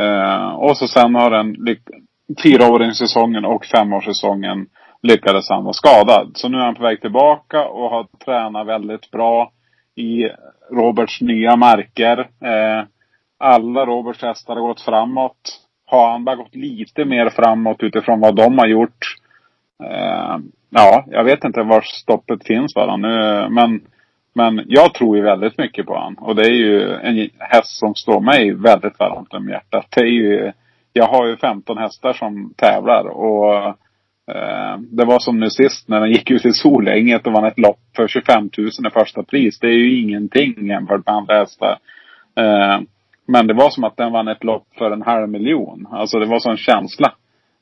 [0.00, 1.56] Eh, och så sen har den
[2.42, 4.66] fyraåringssäsongen och femårssäsongen
[5.02, 6.30] lyckades han vara skadad.
[6.34, 9.52] Så nu är han på väg tillbaka och har tränat väldigt bra
[9.94, 10.28] i
[10.70, 12.18] Roberts nya marker.
[12.18, 12.84] Eh,
[13.38, 15.60] alla Roberts hästar har gått framåt.
[15.86, 18.98] Har han bara gått lite mer framåt utifrån vad de har gjort.
[19.84, 20.38] Eh,
[20.70, 23.48] ja, jag vet inte var stoppet finns för nu.
[23.48, 23.80] Men,
[24.38, 26.14] men jag tror ju väldigt mycket på honom.
[26.14, 29.86] Och det är ju en häst som står mig väldigt varmt om hjärtat.
[29.90, 30.52] Det är ju
[30.92, 33.66] jag har ju 15 hästar som tävlar och
[34.34, 37.58] eh, det var som nu sist när den gick ut i Solänget och vann ett
[37.58, 39.58] lopp för 25 000 i första pris.
[39.58, 41.78] Det är ju ingenting jämfört med andra hästar.
[42.36, 42.80] Eh,
[43.26, 45.86] men det var som att den vann ett lopp för en halv miljon.
[45.90, 47.12] Alltså det var sån känsla.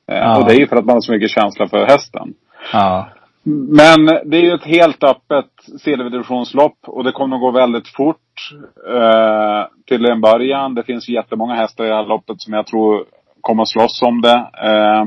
[0.08, 0.38] Eh, Ja.
[0.38, 2.34] Och det är ju för att man har så mycket känsla för hästen.
[2.72, 3.08] Ja.
[3.48, 8.50] Men det är ju ett helt öppet silverdivisionslopp och det kommer att gå väldigt fort
[8.88, 10.74] eh, till en början.
[10.74, 13.04] Det finns jättemånga hästar i det här loppet som jag tror
[13.40, 14.50] kommer att slåss om det.
[14.62, 15.00] Eh,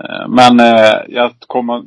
[0.00, 1.82] eh, men eh, jag kommer...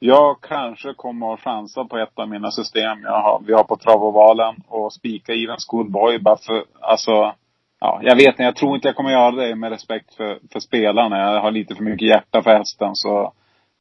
[0.00, 3.76] Jag kanske kommer att chansa på ett av mina system jag har, vi har på
[3.76, 7.32] Travovalen och spika Even Schoolboy bara för, alltså
[7.80, 8.42] Ja, jag vet inte.
[8.42, 11.18] Jag tror inte jag kommer göra det med respekt för, för spelarna.
[11.18, 13.32] Jag har lite för mycket hjärta för hästen så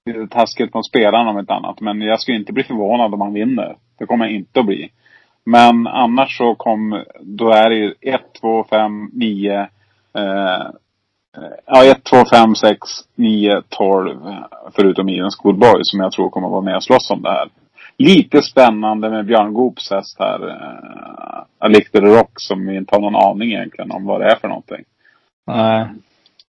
[0.10, 1.82] är taskigt mot spelarna om inte annat.
[1.82, 3.76] Men jag skulle inte bli förvånad om han vinner.
[4.00, 4.89] Det kommer jag inte att bli.
[5.46, 9.67] Men annars så kom, då är det ju 1, 2, 5, 9, eh,
[11.65, 12.80] ja 1, 2, 5, 6,
[13.15, 14.20] 9, 12.
[14.76, 17.50] Förutom Even Schoolboy som jag tror kommer vara med och slåss om det här.
[17.98, 20.50] Lite spännande med Björn Goops häst här.
[20.50, 24.48] Eh, Alictor Rock som vi inte har någon aning egentligen om vad det är för
[24.48, 24.84] någonting.
[25.48, 25.88] Nej.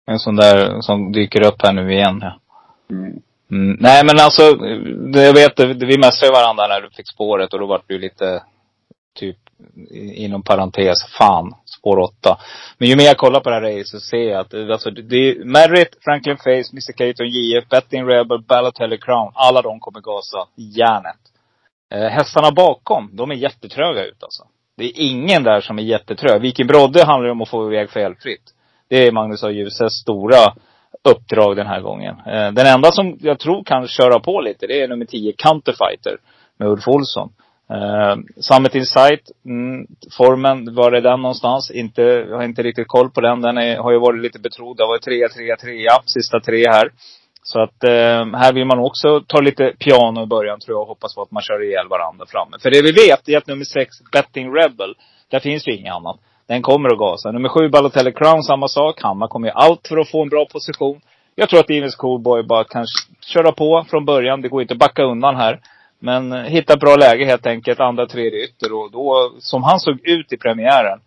[0.06, 2.18] En sån där som dyker upp här nu igen.
[2.22, 2.38] Ja.
[2.90, 3.20] Mm.
[3.50, 4.42] Mm, nej men alltså,
[5.20, 8.42] jag vet, vi messade varandra när du fick spåret och då var du lite,
[9.18, 9.36] typ,
[10.14, 12.38] inom parentes, fan, spår åtta.
[12.78, 14.72] Men ju mer jag kollar på det här racet så ser jag att, alltså, det-
[14.72, 19.32] alltså det är Merritt, Franklin Face, Mr Caton, JF, Betting Rebel, Balotelli Crown.
[19.34, 21.20] Alla de kommer gasa järnet.
[21.94, 24.42] Eh, hästarna bakom, de är jättetröga ut alltså.
[24.76, 26.40] Det är ingen där som är jättetrög.
[26.40, 28.52] Viking Brodde handlar ju om att få iväg felfritt.
[28.88, 30.52] Det är Magnus och Ljuses stora
[31.04, 32.14] uppdrag den här gången.
[32.26, 36.16] Eh, Den enda som jag tror kan köra på lite, det är nummer 10, Counterfighter.
[36.58, 37.32] Med Ulf Olsson.
[37.70, 39.86] Eh, Summit Insight, mm,
[40.18, 41.70] formen, var är den någonstans?
[41.70, 43.40] Inte, jag har inte riktigt koll på den.
[43.40, 44.76] Den är, har ju varit lite betrodd.
[44.76, 46.90] Det har varit trea, trea, trea, sista tre här.
[47.42, 50.88] Så att eh, här vill man också ta lite piano i början tror jag och
[50.88, 52.56] hoppas på att man kör ihjäl varandra framme.
[52.62, 54.94] För det vi vet är att nummer 6, Betting Rebel,
[55.30, 56.16] där finns ju inget annat.
[56.48, 57.32] Den kommer att gasa.
[57.32, 59.02] Nummer sju, Balotelli Crown, samma sak.
[59.02, 61.00] Hammar kommer ju allt för att få en bra position.
[61.34, 62.86] Jag tror att Evens Coolboy bara kan
[63.20, 64.42] köra på från början.
[64.42, 65.60] Det går inte att backa undan här.
[65.98, 68.72] Men eh, hitta ett bra läge helt enkelt, andra, tredje ytter.
[68.72, 71.00] Och då, som han såg ut i premiären,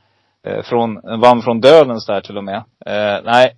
[0.46, 2.64] eh, från, vann från dödens där till och med.
[2.86, 3.56] Eh, nej,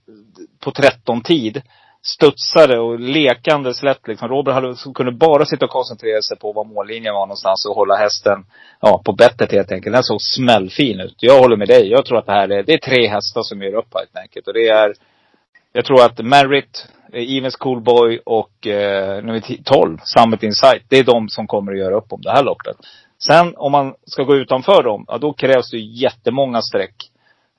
[0.59, 1.61] på 13 tid.
[2.03, 4.27] Studsade och lekande lätt liksom.
[4.27, 7.95] Robert hade, kunde bara sitta och koncentrera sig på var mållinjen var någonstans och hålla
[7.95, 8.45] hästen,
[8.79, 9.93] ja, på bettet helt enkelt.
[9.93, 11.15] Den såg smällfin ut.
[11.17, 11.87] Jag håller med dig.
[11.87, 14.47] Jag tror att det här är, det är tre hästar som gör upp helt enkelt.
[14.47, 14.93] Och det är,
[15.73, 20.83] jag tror att Merritt, eh, Evens Coolboy och eh, nummer 12, Summit Insight.
[20.87, 22.77] Det är de som kommer att göra upp om det här loppet.
[23.27, 27.10] Sen om man ska gå utanför dem, ja då krävs det jättemånga streck.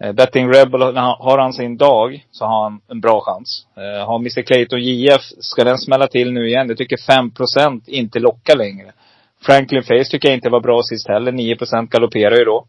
[0.03, 3.67] Eh, Betting Rebel, har han sin dag så har han en bra chans.
[3.77, 6.69] Eh, har Mr Clayton JF, ska den smälla till nu igen?
[6.69, 8.93] Jag tycker 5% inte lockar längre.
[9.43, 11.33] Franklin Face tycker jag inte var bra sist heller.
[11.33, 12.67] 9% galopperar ju då.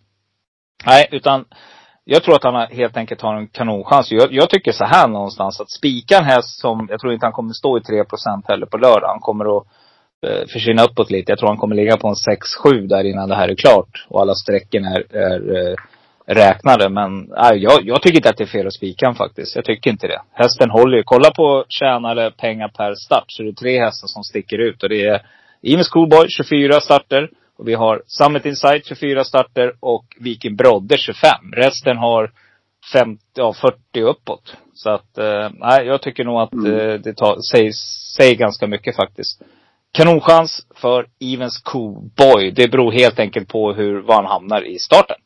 [0.86, 1.46] Nej, utan
[2.04, 4.12] jag tror att han helt enkelt har en kanonchans.
[4.12, 7.34] Jag, jag tycker så här någonstans att spika en häst som, jag tror inte han
[7.34, 9.08] kommer stå i 3% heller på lördag.
[9.08, 9.64] Han kommer att
[10.26, 11.32] eh, försvinna uppåt lite.
[11.32, 12.16] Jag tror han kommer ligga på en
[12.74, 14.06] 6-7 där innan det här är klart.
[14.10, 15.76] Och alla strecken är, är eh,
[16.26, 16.90] räknade.
[16.90, 19.56] Men nej, jag, jag tycker inte att det är fel att spika faktiskt.
[19.56, 20.22] Jag tycker inte det.
[20.34, 21.04] Hästen håller ju.
[21.04, 23.26] Kolla på tjänade pengar per start.
[23.28, 24.84] Så det är tre hästar som sticker ut.
[24.84, 25.22] Och det är
[25.62, 27.30] Imes Coolboy 24 starter.
[27.58, 31.30] Och vi har Summit Insight 24 starter och Viking Brodde 25.
[31.56, 32.32] Resten har
[32.94, 34.56] 50, ja 40 uppåt.
[34.74, 37.72] Så att, eh, nej jag tycker nog att eh, det tar, säger,
[38.18, 39.42] säger ganska mycket faktiskt.
[39.92, 42.52] Kanonchans för Evens Coolboy.
[42.52, 45.18] Det beror helt enkelt på hur, var han hamnar i starten.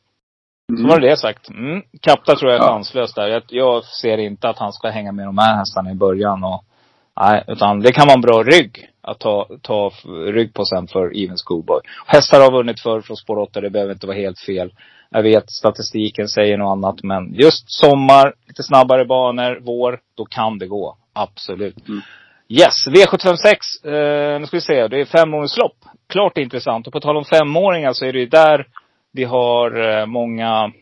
[0.76, 1.50] Så var det det sagt.
[1.50, 1.82] Mm.
[2.02, 2.72] Kapta tror jag är Ja.
[2.72, 3.28] chanslös där.
[3.28, 6.44] Jag, jag ser inte att han ska hänga med de här hästarna i början.
[6.44, 6.64] Och,
[7.20, 9.90] nej, utan det kan vara en bra rygg att ta, ta
[10.26, 11.80] rygg på sen för Even Schoolboy.
[12.06, 14.72] Hästar har vunnit förr från spår 8, det behöver inte vara helt fel.
[15.10, 20.58] Jag vet statistiken säger något annat, men just sommar, lite snabbare banor, vår, då kan
[20.58, 20.96] det gå.
[21.12, 21.88] Absolut.
[21.88, 22.00] Mm.
[22.48, 23.56] Yes, V756.
[23.84, 24.88] Eh, nu ska vi se.
[24.88, 25.76] Det är femåringslopp.
[26.08, 26.86] Klart intressant.
[26.86, 28.66] Och på tal om femåringar så är det ju där
[29.18, 30.72] vi har eh, många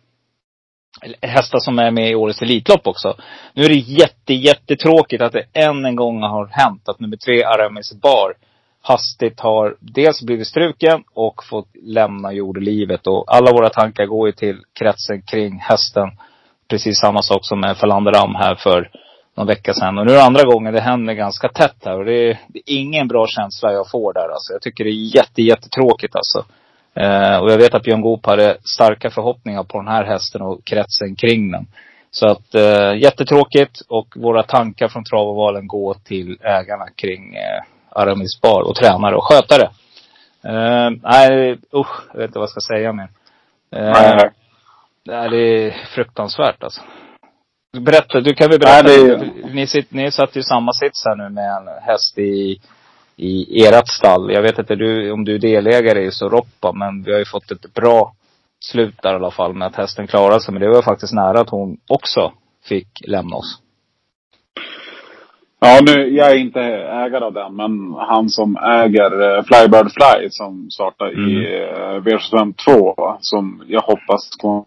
[1.23, 3.17] hästar som är med i årets Elitlopp också.
[3.55, 7.45] Nu är det jätte, jättetråkigt att det än en gång har hänt att nummer tre,
[7.45, 8.35] Aramis Bar,
[8.83, 13.07] hastigt har dels blivit struken och fått lämna jordelivet.
[13.07, 16.09] Och alla våra tankar går ju till kretsen kring hästen.
[16.69, 18.91] Precis samma sak som med Falander Am här för
[19.37, 19.99] någon vecka sedan.
[19.99, 21.99] Och nu är det andra gången det händer ganska tätt här.
[21.99, 24.53] Och det är, det är ingen bra känsla jag får där alltså.
[24.53, 26.45] Jag tycker det är jätte, jättetråkigt alltså.
[26.97, 30.65] Eh, och jag vet att Björn Goop hade starka förhoppningar på den här hästen och
[30.65, 31.67] kretsen kring den.
[32.11, 38.41] Så att eh, jättetråkigt och våra tankar från travovalen går till ägarna kring eh, Aramis
[38.41, 39.63] Bar och tränare och skötare.
[40.45, 43.09] Eh, nej, usch, jag vet inte vad jag ska säga mer.
[43.77, 44.31] Eh, Nej,
[45.07, 46.81] nej, det är fruktansvärt alltså.
[47.81, 48.83] Berätta, du kan väl berätta.
[48.89, 52.19] Nej, det- ni, sitt, ni satt ju i samma sits här nu med en häst
[52.19, 52.61] i,
[53.17, 54.33] i ert stall.
[54.33, 57.51] Jag vet inte du, om du är delägare i Soroppa, men vi har ju fått
[57.51, 58.13] ett bra
[58.65, 60.55] slut där i alla fall med att hästen klarade sig.
[60.55, 62.33] Men det var faktiskt nära att hon också
[62.65, 63.63] fick lämna oss.
[65.61, 70.29] Ja, nu, jag är inte ägare av den, men han som äger eh, Flybird Fly
[70.31, 74.65] som startar i eh, V75 2, som jag hoppas kommer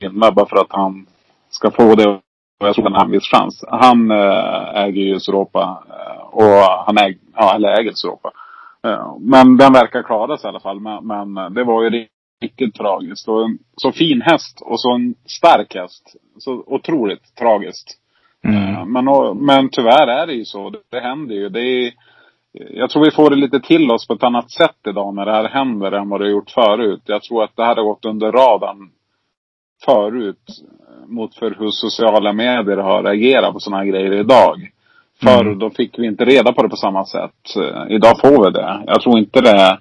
[0.00, 1.06] vinna bara för att han
[1.50, 2.08] ska få det.
[2.08, 3.64] Och jag tror han har en viss chans.
[3.68, 5.84] Han eh, äger ju Soropa
[6.32, 8.30] och han äg, ja, eller äger Soropa.
[8.86, 10.80] Eh, men den verkar klara sig i alla fall.
[10.80, 12.06] Men, men det var ju
[12.42, 13.28] riktigt tragiskt.
[13.28, 16.16] Och en så fin häst och så en stark häst.
[16.38, 17.98] Så otroligt tragiskt.
[18.44, 19.04] Eh, Men,
[19.38, 20.70] men tyvärr är det ju så.
[20.70, 21.48] Det, det händer ju.
[21.48, 21.92] Det är,
[22.52, 25.32] jag tror vi får det lite till oss på ett annat sätt idag när det
[25.32, 27.02] här händer än vad det har gjort förut.
[27.04, 28.90] Jag tror att det här har gått under radarn
[29.84, 34.70] förut eh, mot för hur sociala medier har agerat på sådana här grejer idag.
[35.22, 35.58] Förr Mm.
[35.58, 37.56] då fick vi inte reda på det på samma sätt.
[37.56, 38.82] Eh, Idag får vi det.
[38.86, 39.78] Jag tror inte det är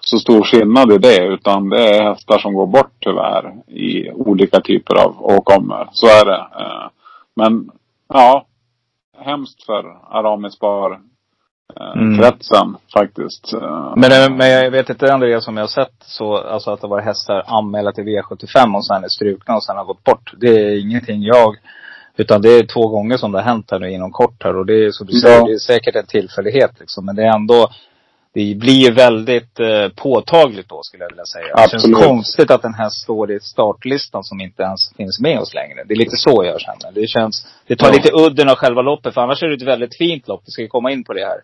[0.00, 1.24] så stor skillnad i det.
[1.26, 5.88] Utan det är hästar som går bort tyvärr i olika typer av åkommor.
[5.92, 6.46] Så är det.
[6.60, 6.88] Eh,
[7.36, 7.70] Men
[8.08, 8.46] ja,
[9.18, 10.90] hemskt för Aramis Bar
[11.80, 12.18] eh, Mm.
[12.18, 13.52] kretsen faktiskt.
[13.96, 17.00] Men, men jag vet inte Andreas som jag har sett så, alltså att det var
[17.00, 20.32] hästar anmälda till V75 och sen är strukna och sen har gått bort.
[20.40, 21.56] Det är ingenting jag,
[22.16, 24.66] utan det är två gånger som det har hänt här nu inom kort här och
[24.66, 25.20] det är som du Ja.
[25.20, 27.04] säger, det är säkert en tillfällighet liksom.
[27.06, 27.68] Men det är ändå,
[28.34, 31.46] det blir väldigt eh, påtagligt då skulle jag vilja säga.
[31.56, 31.82] Det Absolut.
[31.96, 35.84] känns konstigt att den här står i startlistan som inte ens finns med oss längre.
[35.86, 36.92] Det är lite så jag känner.
[36.94, 37.92] Det känns, det tar Ja.
[37.92, 40.42] lite udden av själva loppet för annars är det ett väldigt fint lopp.
[40.46, 41.40] Vi ska ju komma in på det här.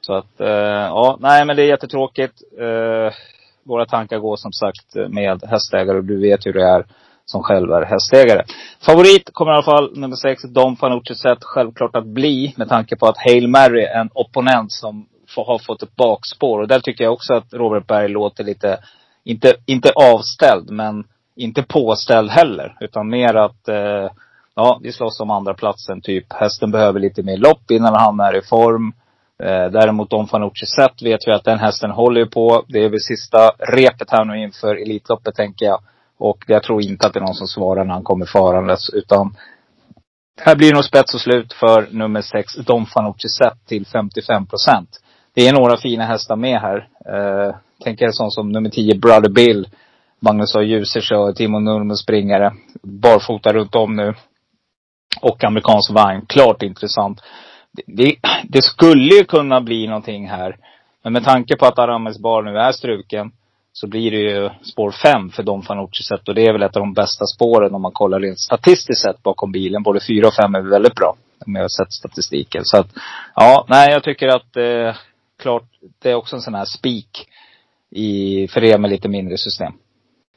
[0.00, 0.48] Så att, eh,
[0.96, 2.34] ja, nej men det är jättetråkigt.
[2.60, 3.14] Eh,
[3.64, 6.84] våra tankar går som sagt med hästägare och du vet hur det är
[7.32, 8.42] som själv är hästägare.
[8.86, 12.96] Favorit kommer i alla fall nummer sex, Dom Fanucci sett självklart att bli med tanke
[12.96, 16.60] på att Hail Mary är en opponent som får, har fått ett bakspår.
[16.60, 18.78] Och där tycker jag också att Robert Berg låter lite,
[19.24, 21.04] inte, inte avställd men
[21.36, 22.76] inte påställd heller.
[22.80, 24.10] Utan mer att, eh,
[24.54, 26.32] ja vi slåss om andra platsen typ.
[26.32, 28.92] Hästen behöver lite mer lopp innan han är i form.
[29.42, 32.64] Eh, däremot Don Fanucci sett vet vi att den hästen håller på.
[32.68, 35.80] Det är väl sista repet här nu inför Elitloppet tänker jag.
[36.18, 38.90] Och jag tror inte att det är någon som svarar när han kommer farandes.
[38.90, 39.36] Utan
[40.40, 44.46] här blir det nog spets och slut för nummer sex, Don Fanucci Zet, till 55
[44.46, 45.00] procent.
[45.34, 46.88] Det är några fina hästar med här.
[47.06, 49.68] Eh, tänker sån som nummer 10, Brother Bill.
[50.20, 50.62] Magnus A.
[50.62, 52.52] Djuse kör, Timo Nurmos springare.
[52.82, 54.14] Barfota runt om nu.
[55.20, 56.26] Och amerikansk vagn.
[56.26, 57.20] Klart intressant.
[57.72, 60.56] Det, det, det skulle ju kunna bli någonting här.
[61.02, 63.32] Men med tanke på att Aramis bar nu är struken.
[63.72, 66.28] Så blir det ju spår 5 för Don Fanucci sett.
[66.28, 69.22] Och det är väl ett av de bästa spåren om man kollar rent statistiskt sett
[69.22, 69.82] bakom bilen.
[69.82, 71.16] Både 4 och 5 är väldigt bra.
[71.46, 72.64] Om jag har sett statistiken.
[72.64, 72.86] Så att,
[73.34, 74.96] ja, nej jag tycker att eh,
[75.38, 75.64] klart,
[76.02, 77.26] det är också en sån här spik
[77.90, 79.72] i, för er med lite mindre system.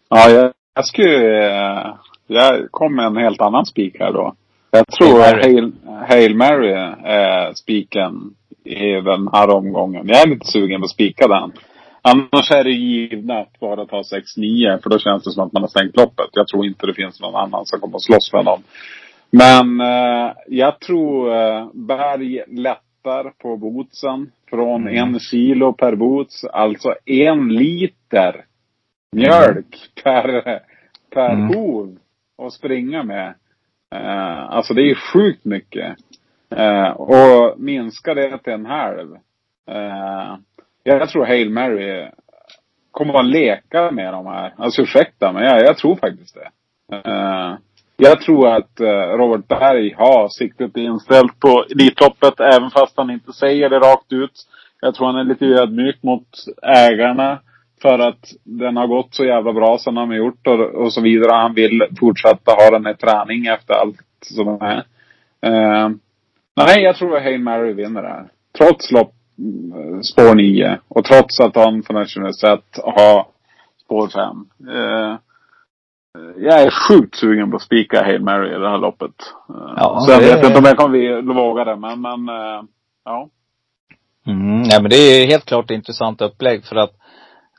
[0.09, 1.45] Ja, jag, jag skulle...
[1.47, 1.93] eh,
[2.27, 4.35] Jag kom med en helt annan spik här då.
[4.71, 5.53] Jag tror Hail att Mary.
[5.53, 5.73] Hail,
[6.07, 6.71] Hail Mary
[7.03, 10.07] är spiken i den här omgången.
[10.07, 11.51] Jag är lite sugen på att spika den.
[12.07, 15.63] Annars är det givna att bara ta 6-9 för då känns det som att man
[15.63, 16.29] har stängt loppet.
[16.31, 18.63] Jag tror inte det finns någon annan som kommer att slåss med dem.
[19.29, 26.43] Men eh, jag tror eh, Berg lättar på bootsen från en kilo per boots.
[26.43, 28.45] Alltså en liter
[29.11, 30.59] mjölk per,
[31.13, 31.47] per Mm.
[31.47, 31.97] hov
[32.37, 33.33] att springa med.
[33.95, 35.95] Eh, alltså det är sjukt mycket.
[36.55, 39.15] Eh, och minska det till en halv.
[40.87, 42.07] Jag tror Hail Mary
[42.91, 44.53] kommer att leka med de här.
[44.57, 46.49] Alltså ursäkta men jag, jag tror faktiskt det.
[46.95, 47.57] Uh,
[47.97, 53.33] jag tror att uh, Robert Berg har siktet inställt på Elitloppet även fast han inte
[53.33, 54.31] säger det rakt ut.
[54.81, 56.27] Jag tror han är lite ödmjuk mot
[56.61, 57.39] ägarna.
[57.81, 61.01] För att den har gått så jävla bra som de har gjort och, och så
[61.01, 61.31] vidare.
[61.31, 64.77] Han vill fortsätta ha den i träning efter allt som är.
[65.41, 65.89] Eh,
[66.55, 68.27] nej, jag tror att Hail Mary vinner det här.
[68.57, 69.13] Trots lopp,
[70.03, 70.79] spår 9.
[70.87, 73.27] Och trots att han nationellt sätt har
[73.85, 74.45] spår 5.
[74.75, 75.15] Eh,
[76.37, 79.11] jag är sjukt sugen på att spika Hail Mary i det här loppet.
[79.49, 82.63] Eh, Ja, så jag det- vet inte om jag kommer våga det, men, men eh,
[83.05, 83.29] ja.
[84.27, 86.93] Mm, nej men det är helt klart intressant upplägg för att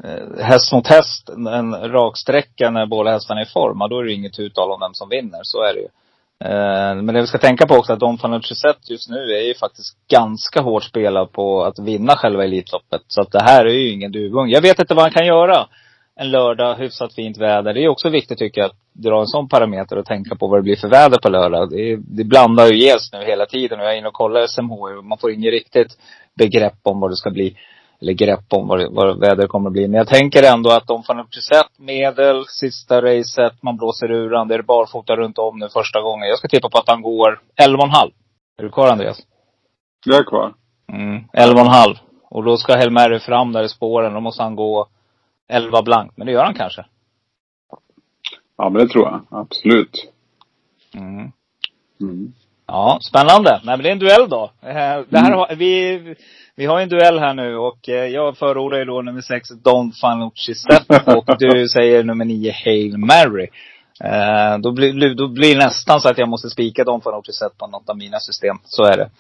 [0.05, 4.12] eh, häst mot häst, en raksträcka när båda hästarna är i form, då är det
[4.12, 5.41] inget uttal om vem som vinner.
[5.43, 5.89] Så är det ju.
[6.45, 9.47] Eh, men det vi ska tänka på också att Don Fanucci sett just nu är
[9.47, 13.03] ju faktiskt ganska hårt spelad på att vinna själva Elitloppet.
[13.07, 14.51] Så att det här är ju ingen duvung.
[14.51, 15.66] Jag vet inte vad han kan göra
[16.16, 17.74] en lördag, hyfsat fint väder.
[17.74, 20.59] Det är också viktigt tycker jag att dra en sån parameter och tänka på vad
[20.59, 21.70] det blir för väder på lördag.
[21.70, 23.80] Det, det blandar ju ges nu hela tiden.
[23.80, 25.99] Och jag är inne och kollar SMH och man får inget riktigt
[26.34, 27.57] begrepp om vad det ska bli.
[28.01, 29.88] Eller grepp om vad, vad vädret kommer att bli.
[29.88, 34.34] Men jag tänker ändå att de får upp sett medel, sista racet, man blåser ur
[34.34, 34.49] han.
[34.49, 36.28] Det är barfota runt om nu första gången.
[36.28, 38.11] Jag ska tippa på att han går 11,5.
[38.59, 39.18] Är du kvar Andreas?
[40.05, 40.55] Jag är kvar.
[40.92, 41.97] Mm, 11,5.
[42.30, 44.14] Och då ska Helmer fram där i spåren.
[44.14, 44.88] Då måste han gå
[45.49, 46.16] 11 blankt.
[46.16, 46.86] Men det gör han kanske.
[48.59, 49.26] Ja, men det tror jag.
[49.30, 50.12] Absolut.
[50.94, 51.32] Mm.
[52.01, 52.32] Mm.
[52.66, 53.50] Ja, spännande.
[53.64, 54.50] Nej men det är en duell då.
[54.62, 56.00] Eh, Det här har, vi,
[56.56, 59.92] vi har en duell här nu och eh, jag förordar ju då nummer sex Don
[59.92, 63.46] Fanucci Step och du säger nummer nio Hail Mary.
[64.04, 67.58] Eh, då, blir, då blir det nästan så att jag måste spika Don Fanucci Step
[67.58, 68.56] på något av mina system.
[68.64, 69.10] Så är det.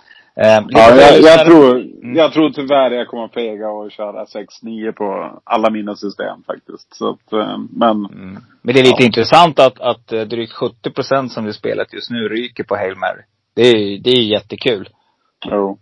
[0.40, 2.16] Eh, Ja, jag, jag, tror, Mm.
[2.16, 6.94] jag tror tyvärr jag kommer fega och köra 6-9 på alla mina system faktiskt.
[6.96, 7.32] Så att,
[7.70, 8.38] men Mm.
[8.62, 9.06] Men det är lite Ja.
[9.06, 13.22] intressant att, att drygt 70 procent som vi spelat just nu ryker på Hail Mary.
[13.56, 14.88] Det är, det är jättekul.
[15.44, 15.78] jo.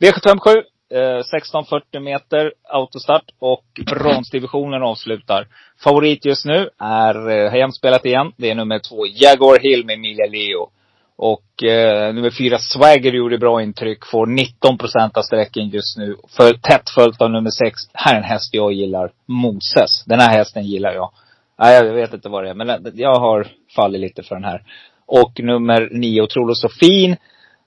[0.00, 0.48] V757,
[0.94, 5.46] eh, 1640 meter autostart och bronsdivisionen avslutar.
[5.84, 9.86] Favorit just nu är, eh, har jämt spelat igen, det är nummer två Jaguar Hill
[9.86, 10.70] med Emilia Leo.
[11.16, 16.16] Och eh, nummer fyra Swagger gjorde bra intryck, får 19 procent av sträcken just nu.
[16.28, 20.04] För, tätt följt av nummer sex, här är en häst jag gillar, Moses.
[20.06, 21.12] Den här hästen gillar jag.
[21.58, 23.46] Nej, jag vet inte vad det är, men jag har
[23.76, 24.62] fallit lite för den här.
[25.10, 26.70] Och nummer nio, trolosofin.
[26.70, 27.16] så fin.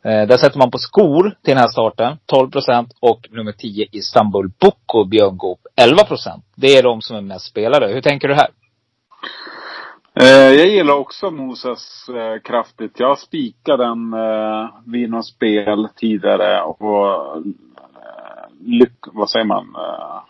[0.05, 2.93] Eh, där sätter man på skor till den här starten, 12 procent.
[2.99, 6.45] Och nummer tio, Istanbul Boko Björn Goop, 11 procent.
[6.55, 7.87] Det är de som är mest spelade.
[7.87, 8.47] Hur tänker du här?
[10.19, 12.99] Eh, jag gillar också Moses eh, kraftigt.
[12.99, 17.41] Jag spikade den eh, vid något spel tidigare och eh,
[18.59, 19.75] lyck, vad säger man?
[19.75, 20.21] Eh,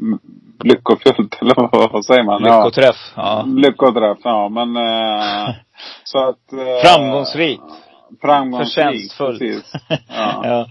[0.00, 0.18] L-
[0.64, 2.42] lyckofyllt eller vad, säger man?
[2.42, 3.12] Lyckoträff.
[3.16, 3.44] Ja.
[3.46, 5.48] Lyckoträff, ja men eh,
[6.04, 7.62] så att eh, Framgångsrikt.
[8.20, 9.38] Framgångsrikt, Förtjänstfullt.
[9.38, 9.72] precis.
[10.08, 10.42] Ja.
[10.44, 10.66] ja.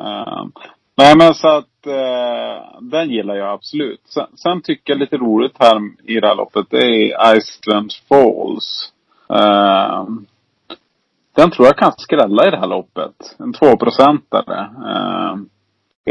[0.00, 0.44] Eh,
[0.96, 4.00] nej men så att eh, den gillar jag absolut.
[4.04, 8.92] Sen, sen tycker jag lite roligt här i det här loppet, det är Iceland Falls.
[9.30, 10.04] Eh,
[11.36, 13.36] den tror jag kan skrälla i det här loppet.
[13.38, 14.60] En tvåprocentare.
[14.60, 15.36] Eh,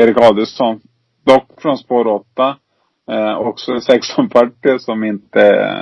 [0.03, 0.80] Erik Adielsson.
[1.26, 2.55] Dock från spår 8.
[3.11, 5.41] Eh, också 1640 som inte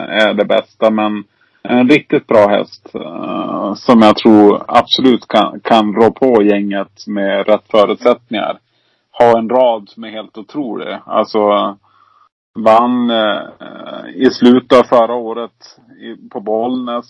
[0.10, 1.24] är det bästa men
[1.62, 2.92] en riktigt bra häst.
[2.96, 8.60] eh, som jag tror absolut kan, kan rå på gänget med rätt förutsättningar.
[9.20, 10.98] Ha en rad som är helt otrolig.
[11.06, 11.78] Alltså
[12.60, 13.42] vann eh,
[14.16, 17.06] i slutet av förra året i, på Bollnäs.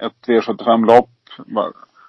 [0.00, 1.10] Eh, ett V75-lopp.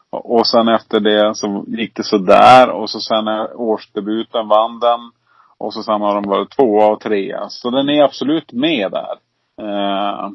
[0.09, 2.69] Och sen efter det så gick det sådär.
[2.69, 4.99] Och så sen när årsdebuten vann den.
[5.62, 7.49] Och så sen har de varit tvåa och trea.
[7.49, 9.12] Så den är absolut med där.
[9.62, 10.30] Eh,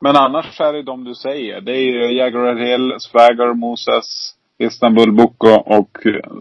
[0.00, 1.60] men annars är det de du säger.
[1.60, 6.32] Det är ju Jaguar Hill, Swagger, Moses, Istanbul Boko och eh,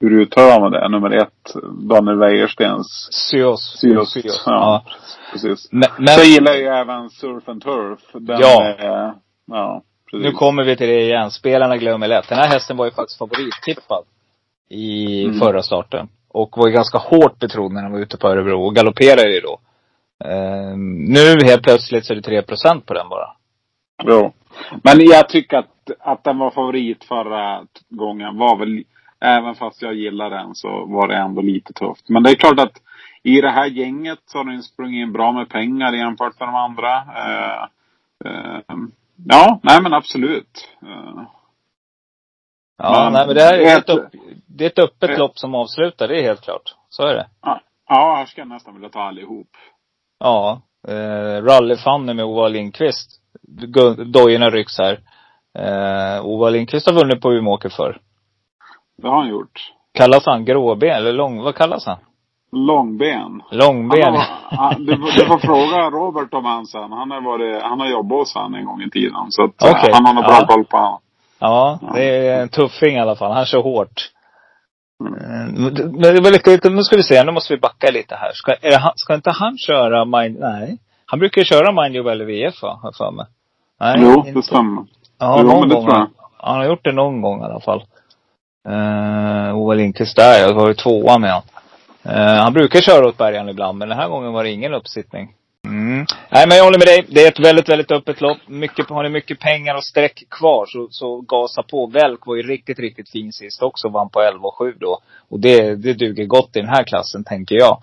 [0.00, 0.88] hur uttalar man det?
[0.88, 1.54] Nummer ett,
[1.88, 3.78] Daniel Wäjerstens Syos.
[3.80, 4.12] Syos.
[4.12, 4.42] Syos.
[4.46, 4.52] Ja.
[4.52, 4.84] Ja.
[5.32, 5.68] Precis.
[5.72, 8.00] Men, men Så gillar jag ju även Surf and Turf.
[8.12, 8.64] Den, Ja.
[8.64, 9.14] Är,
[9.46, 10.24] ja, precis.
[10.24, 11.30] nu kommer vi till det igen.
[11.30, 12.28] Spelarna glömmer lätt.
[12.28, 14.04] Den här hästen var ju faktiskt favorittippad.
[14.68, 15.38] I Mm.
[15.38, 16.08] förra starten.
[16.32, 18.66] Och var ju ganska hårt betrodd när han var ute på Örebro.
[18.66, 19.60] Och galopperade ju då.
[20.24, 20.76] Eh,
[21.08, 23.30] nu helt plötsligt så är det 3 procent på den bara.
[24.04, 24.32] Jo.
[24.84, 28.84] Men jag tycker att, att den var favorit förra gången var väl,
[29.20, 32.08] även fast jag gillar den så var det ändå lite tufft.
[32.08, 32.80] Men det är klart att
[33.22, 36.54] i det här gänget så har den sprungit in bra med pengar jämfört med de
[36.54, 36.94] andra.
[36.96, 37.62] Eh,
[38.24, 38.60] eh,
[39.28, 40.68] ja, nej men absolut.
[40.82, 41.22] Eh,
[42.82, 44.08] Ja, Men nej men det här är ett- upp,
[44.46, 46.08] det är ett öppet ett- lopp som avslutar.
[46.08, 46.74] Det är helt klart.
[46.88, 47.26] Så är det.
[47.42, 49.48] ja, ja, här ska jag nästan vilja ta allihop.
[50.20, 50.60] Ja.
[50.88, 53.10] Eh, Rally-Fanny med Ova Lindqvist.
[54.06, 55.00] Dojorna rycks här.
[55.58, 57.98] Eh, Ova Lindqvist har vunnit på Umeåker förr.
[59.02, 59.72] Det har han gjort.
[59.94, 61.98] Kallas han gråben eller lång, vad kallas han?
[62.52, 63.42] Långben.
[63.50, 64.14] Långben.
[64.14, 66.92] Han har, du, får- du får fråga Robert om han sen.
[66.92, 69.26] Han har, varit, han har jobbat hos han en gång i tiden.
[69.28, 69.90] Så att, eh, Okej.
[69.94, 70.46] han har nog bra Ja.
[70.46, 71.00] koll på honom.
[71.40, 73.32] Ja, det är en tuffing i alla fall.
[73.32, 74.10] Han kör hårt.
[75.00, 75.14] Mm.
[75.14, 75.52] Eh,
[75.86, 78.30] Men det var lite, nu ska vi se, nu måste vi backa lite här.
[78.34, 80.78] Ska, det, ska inte han köra Mind, nej.
[81.06, 83.26] Han brukar ju köra Mind You eller VF va, har jag för mig.
[83.80, 84.84] Nej, jo, inte- det stämmer.
[85.18, 85.84] Ja, Jo, någon men det gång.
[85.84, 86.08] tror jag.
[86.38, 87.82] Han har gjort det någon gång i alla fall.
[88.68, 91.42] Uh, Ove Lindqvist där, jag var ju tvåa med han.
[92.02, 95.34] Eh, han brukar köra åt bergen ibland, men den här gången var det ingen uppsittning.
[95.90, 96.06] Mm.
[96.30, 97.06] Nej, men jag håller med dig.
[97.08, 98.38] Det är ett väldigt, väldigt öppet lopp.
[98.46, 101.86] Mycket, har ni mycket pengar och streck kvar så, så gasa på.
[101.86, 103.88] Välk var ju riktigt, riktigt fin sist också.
[103.88, 105.00] Vann på 11,7 då.
[105.28, 107.82] Och det, det duger gott i den här klassen, tänker jag.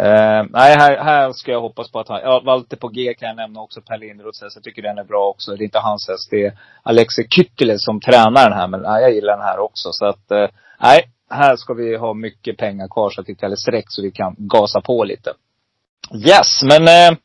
[0.00, 3.28] Uh, nej, här, här ska jag hoppas på att han, ja, Walter på G kan
[3.28, 4.56] jag nämna också, Per Lindroths häst.
[4.56, 5.56] Jag tycker den är bra också.
[5.56, 6.52] Det är inte hans häst, det är
[6.82, 8.68] Alexei Kyttile som tränar den här.
[8.68, 9.88] Men nej, jag gillar den här också.
[9.92, 10.46] Så att, uh,
[10.80, 14.10] nej, här ska vi ha mycket pengar kvar så att vi kallar streck så vi
[14.10, 15.32] kan gasa på lite.
[16.14, 17.18] Yes, men uh,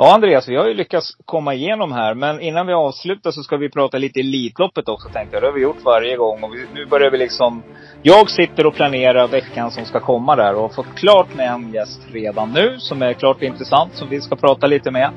[0.00, 2.14] Ja, Andreas, vi har ju lyckats komma igenom här.
[2.14, 5.42] Men innan vi avslutar så ska vi prata lite Elitloppet också tänkte jag.
[5.42, 6.42] Det har vi gjort varje gång.
[6.42, 7.62] Och vi, nu börjar vi liksom...
[8.02, 11.72] Jag sitter och planerar veckan som ska komma där och har fått klart med en
[11.72, 15.10] gäst redan nu som är klart intressant, som vi ska prata lite med.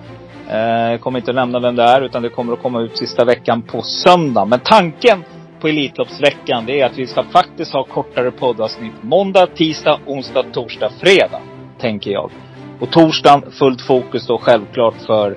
[0.49, 2.97] Jag eh, kommer inte att nämna vem det är, utan det kommer att komma ut
[2.97, 4.45] sista veckan på söndag.
[4.45, 5.23] Men tanken
[5.59, 10.89] på Elitloppsveckan, det är att vi ska faktiskt ha kortare poddavsnitt måndag, tisdag, onsdag, torsdag,
[11.01, 11.41] fredag.
[11.79, 12.31] Tänker jag.
[12.81, 15.31] Och torsdagen fullt fokus då självklart för,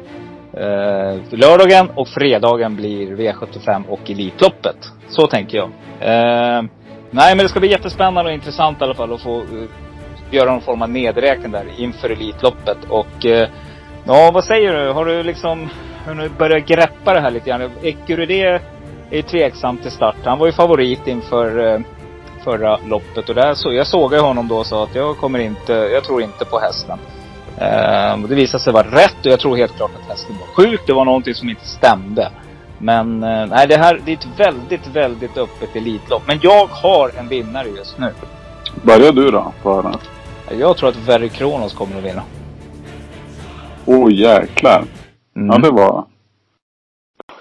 [0.52, 4.76] eh, för lördagen och fredagen blir V75 och Elitloppet.
[5.08, 5.68] Så tänker jag.
[6.00, 6.62] Eh,
[7.10, 9.68] nej men det ska bli jättespännande och intressant i alla fall att få uh,
[10.30, 12.78] göra någon form av nedräkning där inför Elitloppet.
[12.88, 13.48] Och eh,
[14.04, 14.92] ja, vad säger du?
[14.92, 15.68] Har du liksom
[16.06, 17.70] hunnit börja greppa det här lite grann?
[17.82, 18.60] Ecurydé
[19.10, 20.16] är tveksam till start.
[20.24, 21.80] Han var ju favorit inför eh,
[22.44, 25.72] förra loppet och där så, jag såg honom då och sa att jag kommer inte,
[25.72, 26.98] jag tror inte på hästen.
[27.58, 30.80] Uh, det visade sig vara rätt och jag tror helt klart att hästen var sjuk.
[30.86, 32.30] Det var någonting som inte stämde.
[32.78, 36.22] Men uh, nej, det här det är ett väldigt, väldigt öppet Elitlopp.
[36.26, 38.12] Men jag har en vinnare just nu.
[38.82, 39.52] Börjar du då?
[39.62, 39.98] På höra.
[40.58, 42.22] Jag tror att Verry Kronos kommer att vinna.
[43.86, 44.84] Åh oh, jäklar.
[45.36, 45.48] Mm.
[45.48, 46.04] Ja, det var...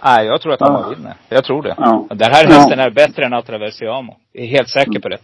[0.03, 0.89] Nej, jag tror att han ja.
[0.89, 1.14] vinner.
[1.30, 1.76] Jag tror det.
[1.78, 2.05] Ja.
[2.09, 2.86] Den här hästen ja.
[2.86, 4.16] är bättre än Atraversiamo.
[4.32, 5.18] Jag är helt säker på det.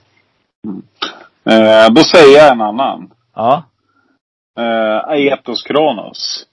[0.65, 0.83] Mm.
[1.45, 3.11] Eh, då säger jag en annan.
[3.35, 3.63] Ja.
[4.59, 6.45] Uh, Aetos Kronos.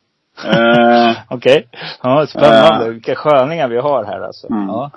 [0.45, 1.67] Uh, Okej.
[1.69, 1.81] Okay.
[2.03, 2.87] Ja, spännande.
[2.87, 4.47] Uh, Vilka sköningar vi har här alltså.
[4.47, 4.69] Mm.
[4.69, 4.91] Ja.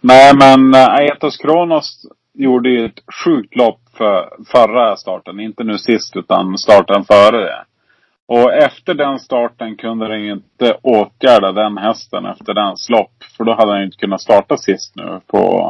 [0.00, 5.40] Nej men Aetos Kronos gjorde ju ett sjukt lopp för förra starten.
[5.40, 7.64] Inte nu sist utan starten före det.
[8.28, 13.12] Och efter den starten kunde den inte åtgärda den hästen efter dens lopp.
[13.36, 15.62] För då hade den inte kunnat starta sist nu på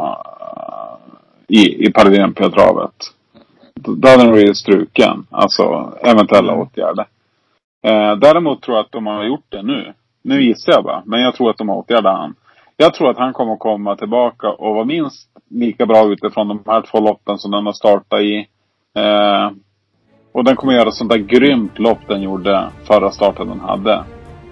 [1.49, 3.16] i, i Paradempiatravet
[3.77, 5.27] då hade den blivit struken.
[5.31, 6.63] Alltså eventuella mm.
[6.67, 7.07] åtgärder.
[7.87, 9.93] Eh, däremot tror jag att de har gjort det nu.
[10.23, 11.03] Nu gissar jag bara.
[11.07, 12.35] Men jag tror att de har åtgärdat han.
[12.77, 16.83] Jag tror att han kommer komma tillbaka och vara minst lika bra utifrån de här
[16.83, 18.49] två loppen som den har startat i.
[18.99, 19.51] Eh,
[20.33, 24.05] och den kommer göra sånt där grymt lopp den gjorde förra starten den hade.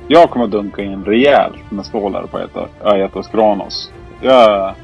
[0.09, 2.39] Jag kommer dunka in rejält med stålar på
[2.89, 3.93] Aetos Kronos.
[4.23, 4.75] Jag,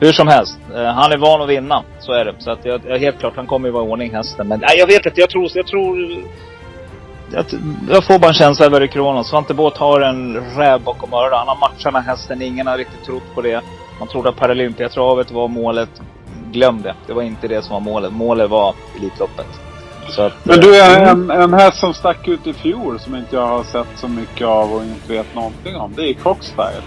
[0.00, 1.82] hur som helst, eh, han är van att vinna.
[1.98, 2.34] Så är det.
[2.38, 4.48] Så att jag, jag helt klart, han kommer ju vara i ordning hästen.
[4.48, 5.96] Men nej, jag vet inte, jag tror, jag tror...
[7.32, 7.44] Jag,
[7.90, 9.28] jag får bara en känsla över Kronos.
[9.28, 11.38] Svante Båth har en räv bakom öronen.
[11.38, 12.42] Han har matchat med hästen.
[12.42, 13.60] Ingen har riktigt trott på det.
[13.98, 15.88] Man trodde att Paralympiatravet var målet.
[16.52, 16.94] Glöm det.
[17.06, 18.12] Det var inte det som var målet.
[18.12, 19.46] Målet var Elitloppet.
[20.18, 23.36] Att, Men du, är eh, en, en häst som stack ut i fjol som inte
[23.36, 25.92] jag har sett så mycket av och inte vet någonting om.
[25.96, 26.82] Det är Cockstyle.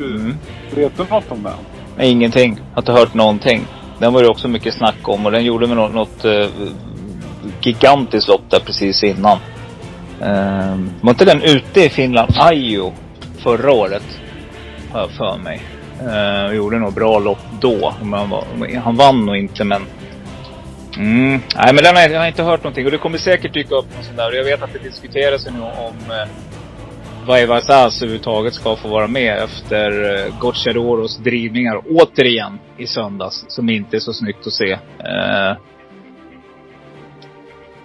[0.00, 0.36] Mm.
[0.74, 1.52] Vet du något om den?
[2.00, 2.60] Ingenting.
[2.74, 3.66] Har inte hört någonting.
[3.98, 6.46] Den var det också mycket snack om och den gjorde med något, något eh,
[7.62, 9.38] gigantiskt lopp där precis innan.
[10.20, 12.92] Eh, var inte den ute i Finland, Ajo,
[13.38, 14.20] förra året?
[14.92, 15.62] Har jag för mig.
[16.00, 17.94] Eh, gjorde nog bra lopp då.
[17.98, 18.44] Han, var,
[18.84, 19.86] han vann nog inte men
[20.96, 21.40] Mm.
[21.56, 23.96] Nej men den har, jag har inte hört någonting och det kommer säkert dyka upp
[23.96, 24.28] något sånt där.
[24.28, 26.28] Och jag vet att det diskuteras nu om eh,
[27.26, 33.44] Vaivasas överhuvudtaget ska få vara med efter eh, Gocciadoros drivningar återigen i söndags.
[33.48, 34.72] Som inte är så snyggt att se.
[34.72, 35.56] Eh,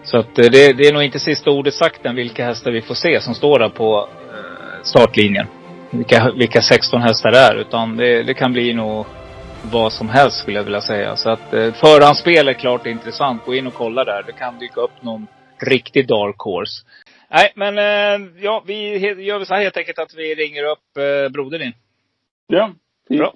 [0.04, 2.82] så att eh, det, det är nog inte sista ordet sagt än vilka hästar vi
[2.82, 4.10] får se som står där på
[4.84, 5.48] startlinjen.
[5.90, 7.56] Vilka, vilka 16 hästar det är.
[7.56, 9.06] Utan det, det kan bli nog
[9.72, 11.16] vad som helst skulle jag vilja säga.
[11.16, 13.46] Så att förhandsspel är klart intressant.
[13.46, 14.24] Gå in och kolla där.
[14.28, 15.28] Det kan dyka upp någon
[15.62, 16.84] riktig dark horse.
[17.32, 21.30] Nej, men eh, ja, vi gör så här helt enkelt att vi ringer upp eh,
[21.30, 21.74] brodern din.
[22.48, 22.72] Ja,
[23.08, 23.20] fint.
[23.20, 23.34] Bra.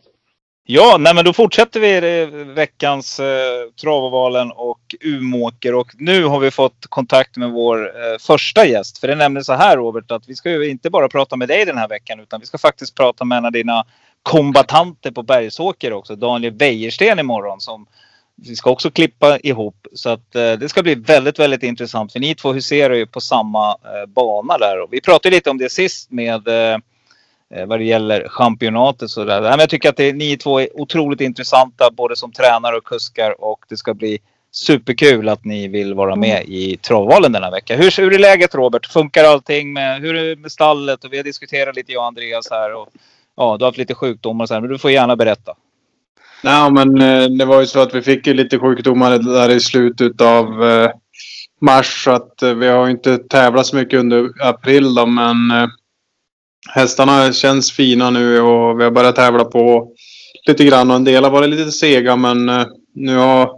[0.66, 5.76] Ja, nej men då fortsätter vi veckans eh, Travovalen och Umåker.
[5.76, 8.98] Och nu har vi fått kontakt med vår eh, första gäst.
[8.98, 11.48] För det är nämligen så här Robert, att vi ska ju inte bara prata med
[11.48, 12.20] dig den här veckan.
[12.20, 13.86] Utan vi ska faktiskt prata med en av dina
[14.24, 16.16] kombatanter på Bergsåker också.
[16.16, 17.62] Daniel Wäjersten imorgon.
[17.62, 17.88] Som
[18.36, 19.88] vi ska också klippa ihop.
[19.94, 22.12] Så att eh, det ska bli väldigt, väldigt intressant.
[22.12, 24.82] För ni två huserar ju på samma eh, bana där.
[24.82, 26.78] Och vi pratade lite om det sist med eh,
[27.56, 29.10] eh vad det gäller championatet.
[29.10, 29.42] Så där.
[29.42, 33.44] Men jag tycker att det, ni två är otroligt intressanta både som tränare och kuskar.
[33.44, 34.20] Och det ska bli
[34.52, 37.76] superkul att ni vill vara med i travvalen denna vecka.
[37.76, 38.86] Hur, hur är läget Robert?
[38.86, 41.04] Funkar allting med, hur är det med stallet?
[41.04, 42.74] Och vi har diskuterat lite jag och Andreas här.
[42.74, 42.90] Och,
[43.36, 45.56] ja, du har haft lite sjukdomar och så här, men du får gärna berätta.
[46.44, 50.22] Nej, men eh, det var ju så att vi fick lite sjukdomar där i slutet
[50.22, 50.90] av eh,
[51.62, 52.04] mars.
[52.04, 55.38] Så att eh, vi har inte tävlat så mycket under april då, men
[56.70, 59.94] hästarna känns fina nu och vi har börjat tävla på
[60.48, 62.52] lite grann och en del har varit lite sega men
[62.96, 63.50] nu har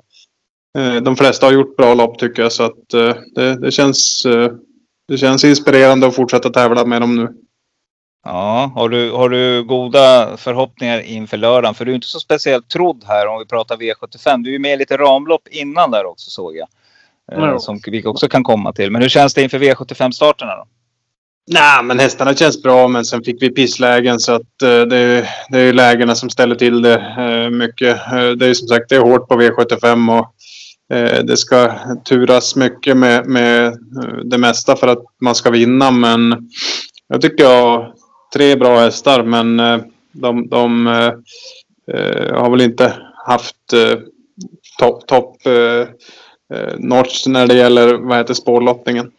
[1.02, 2.90] de flesta har gjort bra lopp tycker jag så att
[3.36, 4.28] det, det, känns
[5.08, 7.30] det känns inspirerande att fortsätta tävla med dem nu.
[8.26, 11.76] Ja, har du, har du goda förhoppningar inför lördagen?
[11.76, 14.44] För du är inte så speciellt trodd här om vi pratar V75.
[14.44, 16.68] Du är med i lite ramlopp innan där också såg jag.
[17.32, 17.60] Ja.
[17.60, 18.92] Som vi också kan komma till.
[18.92, 20.66] Men hur känns det inför V75-starterna då?
[21.52, 25.30] Nej, men hästarna känns bra men sen fick vi pisslägen så att eh, det, är-
[25.50, 27.98] det är lägena som ställer till det eh, mycket.
[28.40, 30.36] Det är som sagt det är hårt på V75 och
[30.98, 31.74] eh, det ska
[32.10, 33.74] turas mycket med, med
[34.24, 36.50] det mesta för att man ska vinna men
[37.08, 37.94] jag tycker jag
[38.36, 39.80] tre bra hästar men eh,
[40.12, 41.14] de, de eh,
[41.96, 42.94] eh, har väl inte
[43.26, 44.00] haft eh,
[44.80, 45.38] topp top,
[46.78, 49.12] notch när det gäller vad heter spårlottningen.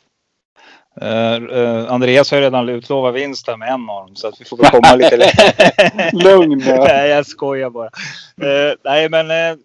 [1.00, 4.56] Eh, Andreas har ju redan utlovat vinst med en av dem så att vi får
[4.56, 6.10] väl komma lite längre.
[6.12, 7.90] Lugn nej, jag skojar bara.
[8.42, 9.56] Eh, nej, men eh,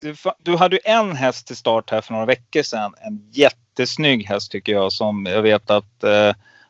[0.00, 2.94] du, du hade ju en häst till start här för några veckor sedan.
[3.00, 6.04] En jättesnygg häst tycker jag som jag vet att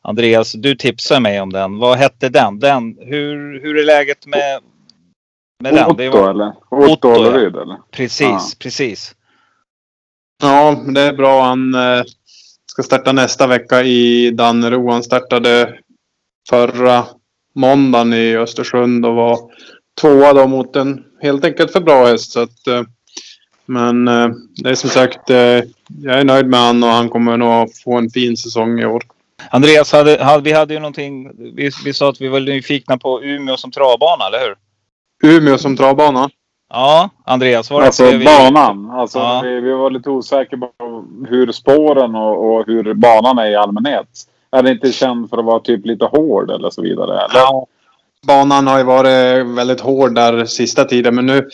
[0.08, 1.78] Andreas, du tipsade mig om den.
[1.78, 2.58] Vad hette den?
[2.58, 4.60] den hur, hur är läget med,
[5.62, 5.96] med den?
[5.96, 6.52] Det Otto var, eller?
[6.70, 7.18] Otto, Otto ja.
[7.18, 7.76] Åleryd eller?
[7.90, 8.40] precis, Ja.
[8.58, 9.14] precis.
[10.42, 11.42] Ja, det är bra.
[11.42, 12.04] Han eh,
[12.66, 14.90] ska starta nästa vecka i Dannero.
[14.90, 15.78] Han startade
[16.48, 17.04] förra
[17.54, 19.38] måndagen i Östersund och var
[20.00, 22.32] tvåa då mot en helt enkelt för bra häst.
[22.32, 22.82] Så att, eh,
[23.66, 24.28] men eh,
[24.62, 25.62] det är som sagt, eh,
[26.02, 29.02] jag är nöjd med han och han kommer nog få en fin säsong i år.
[29.50, 31.30] Andreas, hade, hade, vi hade ju någonting.
[31.56, 34.56] Vi, vi sa att vi var nyfikna på Umeå som travbana, eller hur?
[35.36, 36.30] Umeå som travbana.
[36.70, 38.90] Ja, Andreas, var det Alltså vi- banan.
[38.90, 39.40] Alltså, Ja.
[39.44, 44.08] vi, vi var lite osäkra på hur spåren och, och hur banan är i allmänhet.
[44.50, 47.12] Är det inte känd för att vara typ lite hård eller så vidare?
[47.12, 47.40] Eller?
[47.40, 47.66] Ja.
[48.26, 51.48] Banan har ju varit väldigt hård där sista tiden men nu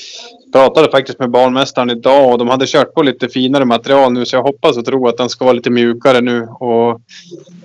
[0.52, 4.36] pratade faktiskt med banmästaren idag och de hade kört på lite finare material nu så
[4.36, 6.42] jag hoppas och tror att den ska vara lite mjukare nu.
[6.42, 7.00] Och,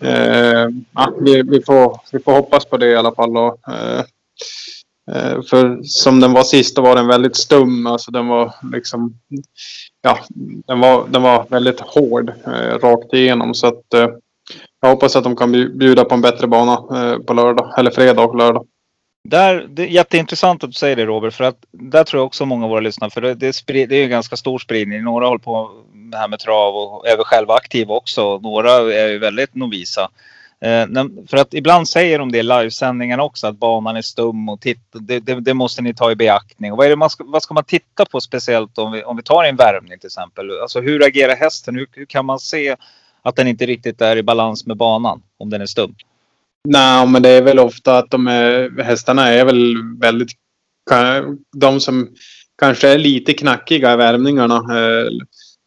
[0.08, 3.38] eh, ja, vi, vi, får, vi får hoppas på det i alla fall.
[3.38, 4.00] Och, eh,
[5.12, 7.88] eh, för som den var sist då var den väldigt stum.
[7.88, 9.14] Alltså den var liksom
[10.02, 10.20] ja,
[10.68, 14.08] den var, den var väldigt hård eh, rakt igenom så att eh,
[14.82, 18.24] jag hoppas att de kan bjuda på en bättre bana eh, på lördag eller fredag
[18.24, 18.66] och lördag.
[19.30, 22.46] Där, det är jätteintressant att du säger det Robert, för att där tror jag också
[22.46, 25.04] många av våra lyssnare, för det, det, är det är ju ganska stor spridning.
[25.04, 28.40] Några håller på med det här med trav och är väl själva aktiva också.
[28.40, 30.10] Några är ju väldigt novisa.
[30.62, 30.86] Eh,
[31.30, 35.00] för att ibland säger de det i livesändningarna också, att banan är stum och titta,
[35.00, 36.72] det, det, det måste ni ta i beaktning.
[36.72, 39.18] Och vad, är det man ska, vad ska man titta på speciellt om vi, om
[39.18, 40.62] vi tar en värmning till exempel?
[40.62, 41.76] Alltså hur agerar hästen?
[41.76, 42.76] Hur, hur kan man se
[43.22, 45.96] att den inte riktigt är i balans med banan om den är stum?
[46.68, 50.30] Nej, men det är väl ofta att de är, hästarna är väl väldigt...
[51.58, 52.08] De som
[52.62, 54.56] kanske är lite knackiga i värmningarna.
[54.56, 55.12] Eh,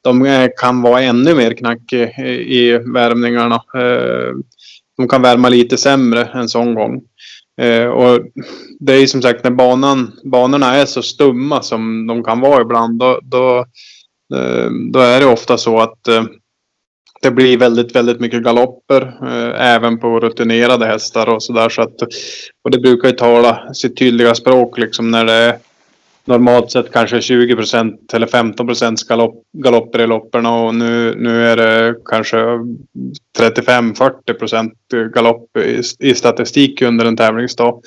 [0.04, 3.54] de kan vara ännu mer knackiga i värmningarna.
[3.54, 4.34] Eh,
[4.96, 7.02] de kan värma lite sämre en sån gång.
[7.60, 8.20] Eh, och
[8.80, 12.62] det är ju som sagt när banan, banorna är så stumma som de kan vara
[12.62, 12.98] ibland.
[12.98, 13.66] Då, då,
[14.92, 16.08] då är det ofta så att
[17.22, 19.02] det blir väldigt, väldigt mycket galopper.
[19.22, 21.68] Eh, även på rutinerade hästar och sådär.
[21.68, 22.02] Så att,
[22.64, 25.58] och det brukar ju tala sitt tydliga språk liksom när det är
[26.24, 31.46] normalt sett kanske 20 procent eller 15 procents galopp, galopper i lopperna och nu, nu
[31.46, 32.36] är det kanske
[33.38, 34.72] 35-40 procent
[35.14, 37.80] galopp i, i statistik under en tävlingsdag.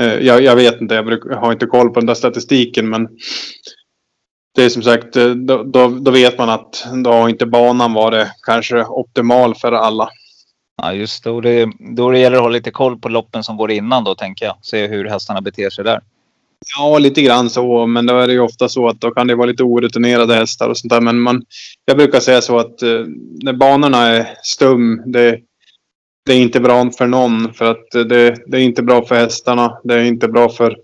[0.00, 2.88] Eh, jag, jag vet inte, jag, bruk, jag har inte koll på den där statistiken
[2.88, 3.08] men
[4.56, 7.92] det är som sagt, eh, då, då, då vet man att då har inte banan
[7.92, 10.08] varit kanske optimal för alla.
[10.82, 11.26] Ja just.
[11.26, 14.14] Och det, då det gäller att ha lite koll på loppen som går innan då
[14.14, 14.56] tänker jag.
[14.62, 16.00] Se hur hästarna beter sig där.
[16.78, 17.86] Ja, lite grann så.
[17.86, 20.68] Men då är det ju ofta så att då kan det vara lite orutinerade hästar
[20.68, 21.00] och sånt där.
[21.00, 21.42] Men man,
[21.84, 23.00] jag brukar säga så att eh,
[23.42, 25.38] när banorna är stum, det,
[26.26, 27.54] det är inte bra för någon.
[27.54, 29.78] För att eh, det, det är inte bra för hästarna.
[29.84, 30.76] Det är inte bra för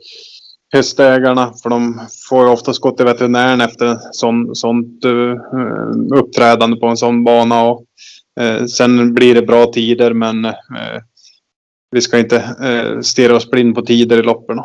[0.73, 1.53] hästägarna.
[1.63, 5.37] För de får ju oftast gå till veterinären efter sån, sånt uh,
[6.15, 7.63] uppträdande på en sån bana.
[7.63, 7.85] Och,
[8.41, 10.53] uh, sen blir det bra tider men uh,
[11.91, 14.61] vi ska inte uh, stirra oss blind på tider i loppen.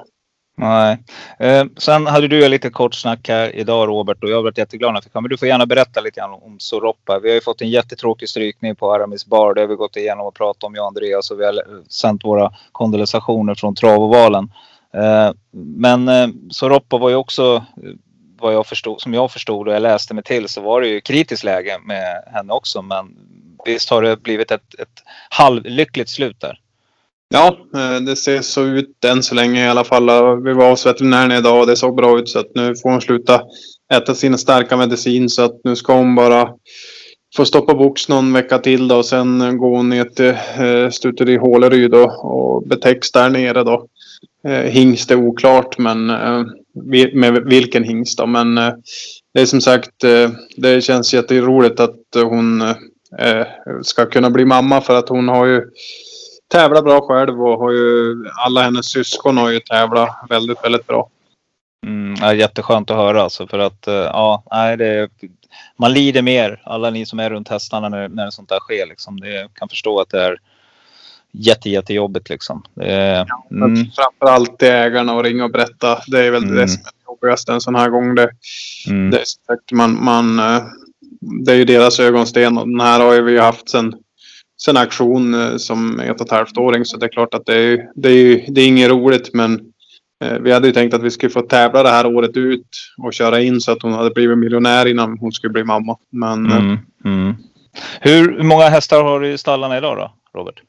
[0.60, 0.97] Nej.
[1.39, 4.97] Eh, sen hade du lite kort snack här idag Robert och jag har varit jätteglad
[4.97, 5.24] att du kom.
[5.24, 7.20] Men du får gärna berätta lite grann om Soroppa.
[7.20, 9.53] Vi har ju fått en jättetråkig strykning på Aramis bar.
[9.53, 12.26] Det har vi gått igenom och pratat om jag och Andreas och vi har sänt
[12.26, 14.49] våra kondolensationer från travovalen.
[14.93, 17.65] Eh, men eh, så Soroppa var ju också
[18.39, 21.01] vad jag förstod, som jag förstod och jag läste mig till så var det ju
[21.01, 22.81] kritiskt läge med henne också.
[22.81, 23.05] Men
[23.65, 26.59] visst har det blivit ett, ett halvlyckligt slut där.
[27.29, 30.41] Ja, eh, det ser så ut än så länge i alla fall.
[30.43, 33.01] Vi var hos veterinären idag och det såg bra ut så att nu får hon
[33.01, 33.41] sluta
[33.93, 36.49] äta sin starka medicin så att nu ska hon bara
[37.35, 40.29] få stoppa box någon vecka till då och sen gå ner till
[40.65, 43.88] eh, Stuteri Håleryd och, och betäcks där nere då.
[44.47, 46.43] Eh, hingst är oklart men eh,
[47.13, 48.73] med vilken hingst då men eh,
[49.33, 52.75] det är som sagt eh, det känns jätteroligt att hon eh,
[53.19, 53.47] eh,
[53.81, 55.61] ska kunna bli mamma för att hon har ju
[56.51, 61.09] tävlat bra själv och har ju alla hennes syskon har ju tävlat väldigt, väldigt bra.
[61.85, 65.09] Mm, ja, jätteskönt att höra alltså för att eh, ja, nej, det,
[65.79, 66.61] man lider mer.
[66.63, 69.19] Alla ni som är runt hästarna när, när sånt där sker liksom.
[69.19, 70.37] Det kan förstå att det är
[71.39, 72.63] jätte, jättejobbigt liksom.
[72.75, 73.85] Det, mm.
[73.95, 75.99] Framförallt till ägarna och ringa och berätta.
[76.07, 76.55] Det är väl mm.
[76.55, 78.15] det som är jobbigast en sån här gång.
[78.15, 78.29] Det,
[78.88, 79.09] mm.
[79.11, 80.38] det, är man, man,
[81.45, 83.93] det är ju deras ögonsten och den här har vi haft sen
[84.61, 87.55] sen aktion eh, som ett och ett halvt åring så det är klart att det
[87.55, 89.61] är, det är, det är inget roligt men
[90.23, 92.67] eh, vi hade ju tänkt att vi skulle få tävla det här året ut
[92.97, 95.97] och köra in så att hon hade blivit miljonär innan hon skulle bli mamma.
[96.11, 97.35] Men, eh, mm, mm.
[98.01, 100.61] Hur många hästar har du i stallarna idag då, Robert?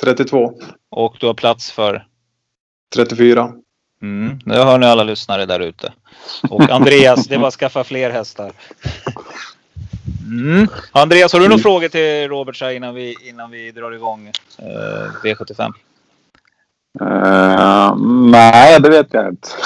[0.00, 0.52] 32.
[0.90, 2.06] Och du har plats för?
[2.94, 3.52] 34.
[4.02, 5.92] Mm, det hör ni alla lyssnare där ute.
[6.50, 8.52] Och Andreas, det är bara att skaffa fler hästar.
[10.26, 10.68] Mm.
[10.92, 11.62] Andreas, har du några mm.
[11.62, 14.26] frågor till Robert så innan, vi, innan vi drar igång
[14.58, 14.64] eh,
[15.24, 15.72] V75?
[17.00, 17.96] Uh, eh,
[18.30, 19.48] nej, det vet jag inte.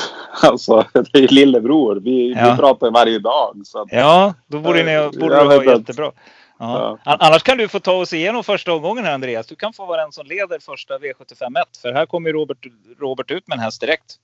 [0.43, 1.97] Alltså, det är lillebror.
[1.97, 2.51] Vi, ja.
[2.51, 3.61] vi pratar varje dag.
[3.65, 6.13] Så att, ja, då borde, ni, borde vara jättebra.
[6.59, 6.99] Ja.
[7.05, 9.47] Annars kan du få ta oss igenom första omgången här Andreas.
[9.47, 11.81] Du kan få vara den som leder första V751.
[11.83, 12.67] För här kommer Robert,
[12.99, 14.17] Robert ut med en häst direkt.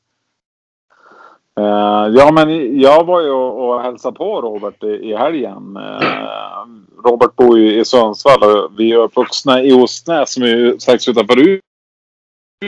[1.61, 5.77] Uh, ja, men jag var ju och, och hälsade på Robert i, i helgen.
[5.77, 6.67] Uh,
[7.05, 11.39] Robert bor ju i Sundsvall och vi är uppvuxna i Ostnäs som är strax utanför
[11.39, 11.61] Umeå.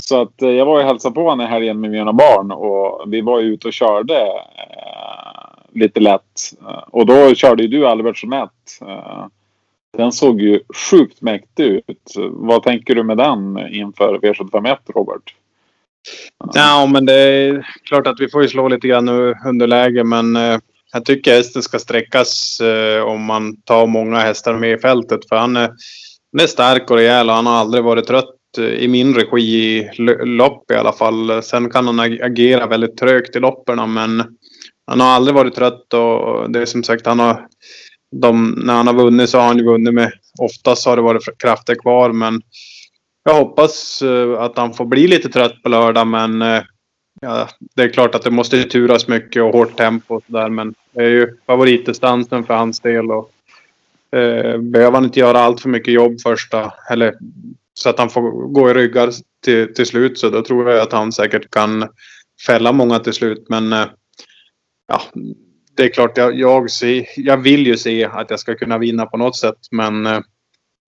[0.03, 3.13] Så att uh, jag var och hälsade på honom i helgen med mina barn och
[3.13, 4.29] vi var ju ute och körde
[5.73, 6.53] lite lätt.
[6.91, 8.51] och då körde ju du Albert som ett
[9.97, 12.13] den såg ju sjukt mäktig ut.
[12.31, 15.35] Vad tänker du med den inför V751 Robert?
[16.55, 19.09] Ja, men det är klart att vi får ju slå lite grann
[19.47, 20.59] underläge, men eh,
[20.93, 25.29] jag tycker hästen ska sträckas eh, om man tar många hästar med i fältet.
[25.29, 25.69] För han är,
[26.33, 29.79] han är stark och rejäl och han har aldrig varit trött eh, i min regi
[29.79, 29.89] i
[30.25, 31.43] lopp i alla fall.
[31.43, 34.23] Sen kan han agera väldigt trögt i loppen, men
[34.87, 37.47] han har aldrig varit trött och det är som sagt, han har
[38.13, 41.39] de, när han har vunnit så har han ju vunnit med, oftast har det varit
[41.39, 42.43] krafter kvar, men
[43.27, 46.63] jag hoppas eh, att han får bli lite trött på lördag men eh,
[47.21, 50.75] ja, det är klart att det måste turas mycket och hårt tempo och sådär men
[50.93, 53.31] det är ju favoritdistansen för hans del och
[54.19, 57.15] eh, behöver han inte göra allt för mycket jobb första eller
[57.75, 59.11] så att han får gå i ryggar
[59.45, 61.89] till, till slut så då tror jag att han säkert kan
[62.47, 63.87] fälla många till slut men eh,
[64.89, 65.03] ja,
[65.77, 69.07] det är klart jag, jag, ser, jag vill ju se att jag ska kunna vinna
[69.07, 70.23] på något sätt men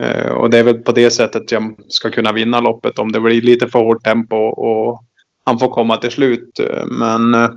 [0.03, 3.21] Eh, och det är väl på det sättet jag ska kunna vinna loppet om det
[3.21, 5.05] blir lite för hårt tempo och
[5.45, 6.59] han får komma till slut.
[6.59, 7.51] Eh, men eh,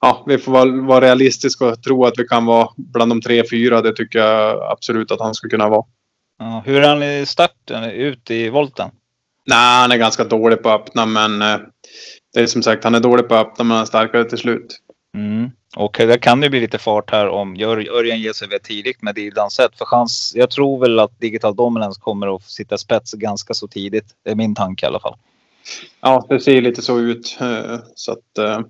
[0.00, 3.42] ja, vi får vara, vara realistiska och tro att vi kan vara bland de tre,
[3.50, 3.80] fyra.
[3.80, 5.84] Det tycker jag absolut att han ska kunna vara.
[6.38, 8.90] Ja, hur är han i starten, ut i volten?
[9.46, 11.38] Nej, han är ganska dålig på att öppna, men
[12.34, 14.38] det är som sagt, han är dålig på att öppna, men han är starkare till
[14.38, 14.78] slut.
[15.14, 15.50] Mm.
[15.76, 19.14] Och det kan ju bli lite fart här om Örjan ger sig iväg tidigt med
[19.14, 19.78] Dildansett.
[19.78, 24.06] För chans, jag tror väl att Digital Dominance kommer att sitta spets ganska så tidigt.
[24.24, 25.16] Det är min tanke i alla fall.
[26.00, 27.36] Ja, det ser lite så ut.
[27.40, 28.60] Eh, så att, eh,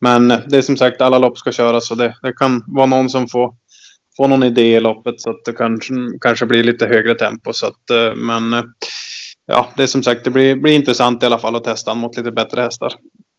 [0.00, 3.10] men det är som sagt alla lopp ska köras och det, det kan vara någon
[3.10, 3.54] som får,
[4.16, 7.52] får någon idé i loppet så att det kanske, kanske blir lite högre tempo.
[7.52, 8.74] Så att, eh, men
[9.46, 12.16] ja, det är som sagt det blir, blir intressant i alla fall att testa mot
[12.16, 12.94] lite bättre hästar.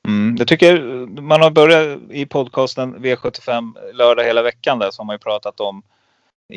[0.07, 0.81] Mm, jag tycker
[1.21, 5.59] man har börjat i podcasten V75 lördag hela veckan där så har man ju pratat
[5.59, 5.83] om.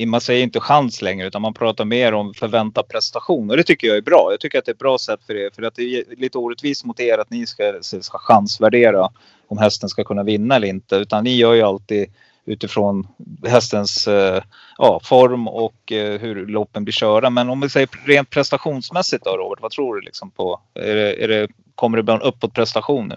[0.07, 3.89] Man säger inte chans längre utan man pratar mer om förväntad prestation och det tycker
[3.89, 4.29] jag är bra.
[4.31, 6.39] Jag tycker att det är ett bra sätt för er för att det är lite
[6.39, 9.09] orättvist mot er att ni ska, ska chansvärdera
[9.49, 12.07] om hästen ska kunna vinna eller inte utan ni gör ju alltid
[12.45, 13.09] utifrån
[13.47, 14.43] hästens eh,
[14.79, 17.31] ja, form och eh, hur loppen blir körda.
[17.31, 20.61] Men om vi säger rent prestationsmässigt då Robert, vad tror du liksom på?
[20.75, 23.09] Är det, är det, kommer det bli en uppåtprestation?
[23.09, 23.17] nu?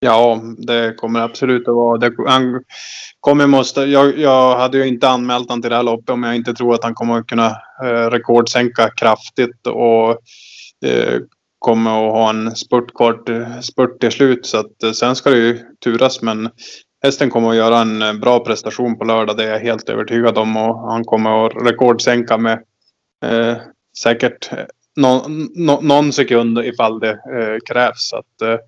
[0.00, 1.98] Ja, det kommer absolut att vara.
[1.98, 2.64] Det, han
[3.20, 6.36] kommer måste, jag, jag hade ju inte anmält honom till det här loppet om jag
[6.36, 7.46] inte tror att han kommer att kunna
[7.84, 10.10] eh, rekordsänka kraftigt och
[10.90, 11.20] eh,
[11.58, 13.30] kommer att ha en spurtkort,
[13.62, 14.46] spurt till slut.
[14.46, 16.22] Så att, eh, sen ska det ju turas.
[16.22, 16.50] Men
[17.02, 19.36] hästen kommer att göra en eh, bra prestation på lördag.
[19.36, 20.56] Det är jag helt övertygad om.
[20.56, 22.62] Och han kommer att rekordsänka med
[23.24, 23.56] eh,
[24.02, 24.64] säkert eh,
[24.96, 28.08] någon, no, någon sekund ifall det eh, krävs.
[28.08, 28.58] Så att, eh,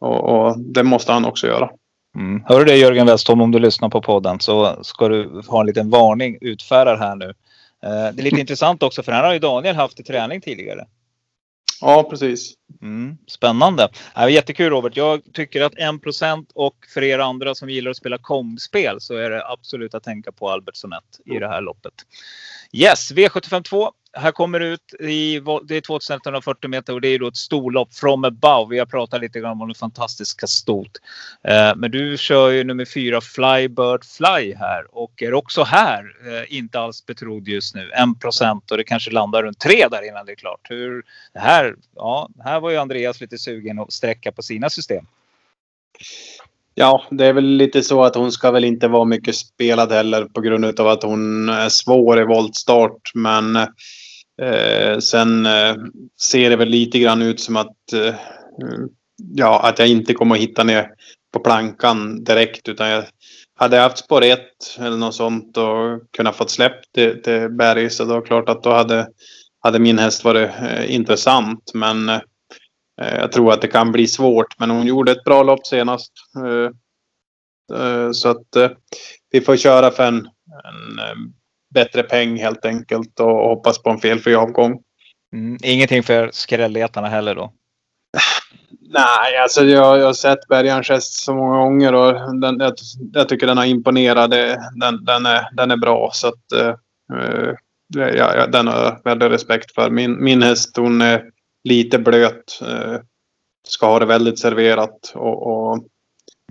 [0.00, 1.70] och, och, det måste han också göra.
[2.16, 2.42] Mm.
[2.46, 5.66] Hör du det Jörgen Westholm om du lyssnar på podden så ska du ha en
[5.66, 7.34] liten varning utfärdad här nu.
[7.82, 10.86] Eh, det är lite intressant också för här har ju Daniel haft i träning tidigare.
[11.80, 12.54] Ja, precis.
[12.82, 13.88] Mm, spännande.
[14.14, 14.96] Ja, jättekul Robert.
[14.96, 19.30] Jag tycker att 1% och för er andra som gillar att spela komspel så är
[19.30, 21.92] det absolut att tänka på Albert Sonett i det här loppet.
[22.72, 27.36] Yes, V752 här kommer ut i det är 2140 meter och det är då ett
[27.36, 28.74] storlopp from above.
[28.74, 30.92] Vi har pratat lite grann om det fantastiska stort.
[31.44, 36.56] Eh, men du kör ju nummer fyra Flybird Fly här och är också här eh,
[36.56, 37.90] inte alls betrodd just nu.
[37.90, 40.66] 1 procent och det kanske landar runt 3 där innan det är klart.
[40.70, 41.02] Hur
[41.32, 41.76] det här?
[41.94, 45.06] Ja, här var ju Andreas lite sugen att sträcka på sina system.
[46.80, 50.24] Ja, det är väl lite så att hon ska väl inte vara mycket spelad heller
[50.24, 53.10] på grund av att hon är svår i voltstart.
[53.14, 53.56] Men
[54.42, 55.74] eh, sen eh,
[56.20, 58.14] ser det väl lite grann ut som att, eh,
[59.34, 60.88] ja, att jag inte kommer att hitta ner
[61.32, 62.68] på plankan direkt.
[62.68, 63.04] Utan jag
[63.54, 64.40] hade jag haft spår 1
[64.78, 68.48] eller något sånt och kunnat få släppt till, till berg så då är det klart
[68.48, 69.08] att då hade,
[69.60, 71.70] hade min häst varit eh, intressant.
[71.74, 72.20] Men Eh,
[72.98, 76.12] jag tror att det kan bli svårt, men hon gjorde ett bra lopp senast.
[76.36, 76.70] Eh,
[77.78, 78.72] eh, så att
[79.30, 81.32] vi får köra för en, en
[81.74, 84.82] bättre peng helt enkelt och hoppas på en felfri avgång.
[85.32, 87.52] Mm, ingenting för skrälletarna heller då?
[88.90, 92.72] Nej, alltså jag, jag har sett Bergarns häst så många gånger och den, jag,
[93.12, 94.30] jag, tycker den har imponerat.
[94.80, 97.54] Den, den, är, den är bra så att uh,
[98.16, 99.90] ja, den har jag väldigt respekt för.
[99.90, 101.22] Min, min häst hon är
[101.64, 102.60] lite blöt.
[102.62, 103.00] Eh,
[103.68, 105.84] ska ha det väldigt serverat och, och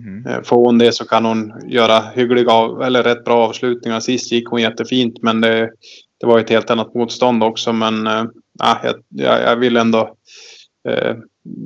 [0.02, 0.26] mm.
[0.26, 2.52] Eh, får hon det så kan hon göra hyggliga
[2.84, 4.00] eller rätt bra avslutningar.
[4.00, 5.70] Sist gick hon jättefint men det,
[6.20, 7.72] det var ett helt annat motstånd också.
[7.72, 8.24] Men äh,
[8.82, 10.14] jag, jag vill ändå
[10.88, 11.16] äh,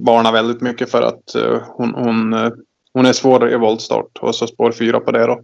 [0.06, 2.52] varna väldigt mycket för att äh, hon, hon,
[2.92, 5.42] hon är svår i voltstart och så spår fyra på det då.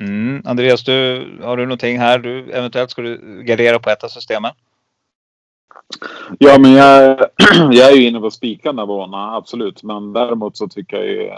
[0.00, 0.42] Mm.
[0.44, 2.18] Andreas, du, har du någonting här?
[2.18, 4.52] Du, eventuellt ska du gardera på ett av systemen?
[6.38, 7.18] Ja, men jag,
[7.70, 9.82] jag är ju inne på spikarna bana, absolut.
[9.82, 11.30] Men däremot så tycker jag ju...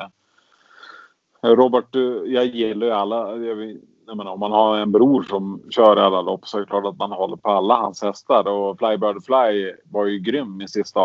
[1.42, 1.94] Robert,
[2.26, 3.36] jag gillar ju alla.
[3.36, 3.76] Jag,
[4.06, 6.86] jag menar, om man har en bror som kör alla lopp så är det klart
[6.86, 8.48] att man håller på alla hans hästar.
[8.48, 11.00] Och Flybird Fly var ju grym i sista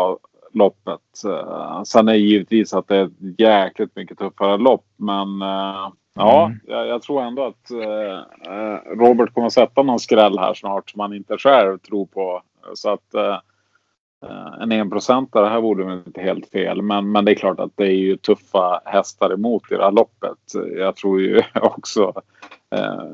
[0.52, 1.00] loppet.
[1.86, 4.84] Sen är det givetvis att det är ett jäkligt mycket tuffare lopp.
[4.96, 6.58] Men uh, ja, mm.
[6.66, 11.14] jag, jag, tror ändå att uh, Robert kommer sätta någon skräll här snart som han
[11.14, 12.42] inte själv tror på.
[12.74, 13.38] Så att uh,
[14.60, 16.82] en enprocentare här vore väl inte helt fel.
[16.82, 19.92] Men, men det är klart att det är ju tuffa hästar emot i det här
[19.92, 20.38] loppet.
[20.76, 22.12] Jag tror ju också
[22.70, 23.04] eh,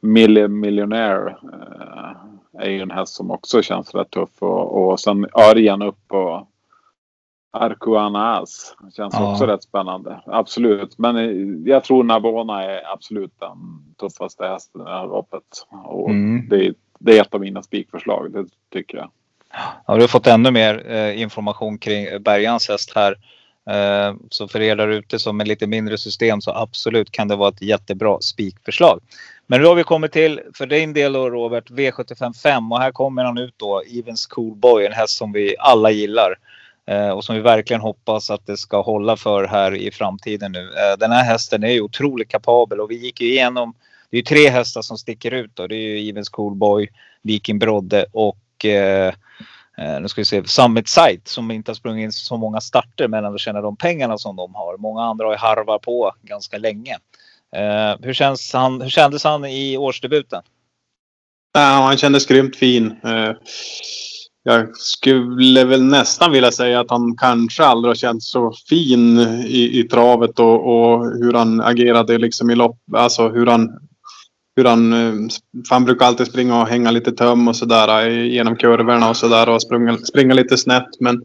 [0.00, 4.42] Miljonär eh, är ju en häst som också känns rätt tuff.
[4.42, 6.46] Och, och sen Örjan upp på
[7.50, 8.76] Arkuanas.
[8.96, 9.32] Känns ja.
[9.32, 10.22] också rätt spännande.
[10.26, 10.98] Absolut.
[10.98, 11.16] Men
[11.66, 15.66] jag tror Nabona är absolut den tuffaste hästen i det här loppet.
[15.84, 16.48] Och mm.
[16.48, 16.74] det,
[17.04, 18.32] det, är ett av mina spikförslag.
[18.32, 19.10] Det tycker jag.
[19.86, 23.16] Ja, du har fått ännu mer eh, information kring Bergans häst här.
[23.70, 27.36] Eh, så för er där ute som är lite mindre system så absolut kan det
[27.36, 29.00] vara ett jättebra spikförslag.
[29.46, 33.24] Men nu har vi kommit till, för din del då Robert, V755 och här kommer
[33.24, 36.36] han ut då, Evens Coolboy, en häst som vi alla gillar.
[36.86, 40.62] Eh, och som vi verkligen hoppas att det ska hålla för här i framtiden nu.
[40.62, 43.74] Eh, den här hästen är ju otroligt kapabel och vi gick ju igenom,
[44.12, 45.66] det är tre hästar som sticker ut då.
[45.66, 46.88] Det är ju Evens Coolboy,
[47.22, 49.14] Viking Brodde och eh,
[49.78, 53.08] eh, nu ska vi se, Summit Sight som inte har sprungit in så många starter
[53.08, 54.76] men ändå tjänar de pengarna som de har.
[54.76, 56.98] Många andra har ju harvat på ganska länge.
[57.56, 60.42] Eh, hur, känns han, hur kändes han i årsdebuten?
[61.52, 62.96] Ja, han kändes grymt fin.
[63.04, 63.32] Eh,
[64.42, 69.80] jag skulle väl nästan vilja säga att han kanske aldrig har känts så fin i,
[69.80, 72.78] i travet och, och hur han agerade liksom i lopp.
[72.92, 73.78] Alltså hur han
[74.56, 75.14] hur han, eh,
[75.70, 79.48] han brukar alltid springa och hänga lite töm och sådär eh, genom kurvorna och sådär
[79.48, 81.00] och springa, springa lite snett.
[81.00, 81.22] Men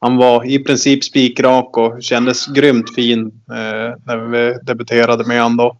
[0.00, 5.56] han var i princip spikrak och kändes grymt fin eh, när vi debuterade med honom
[5.56, 5.78] då.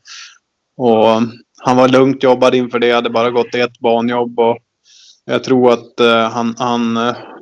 [0.77, 1.23] Och eh,
[1.65, 4.59] han var lugnt jobbad inför det, hade bara gått ett banjobb och
[5.25, 6.95] jag tror att eh, han, han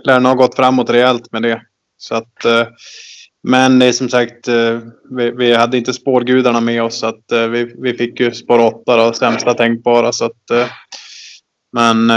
[0.04, 1.62] lär nog ha gått framåt rejält med det.
[1.96, 2.66] Så att eh,
[3.48, 4.80] men det är som sagt, eh,
[5.10, 8.58] vi, vi hade inte spårgudarna med oss så att eh, vi, vi fick ju spår
[8.58, 10.12] 8 då, sämsta tänkbara.
[10.12, 10.66] Så att, eh,
[11.72, 12.10] men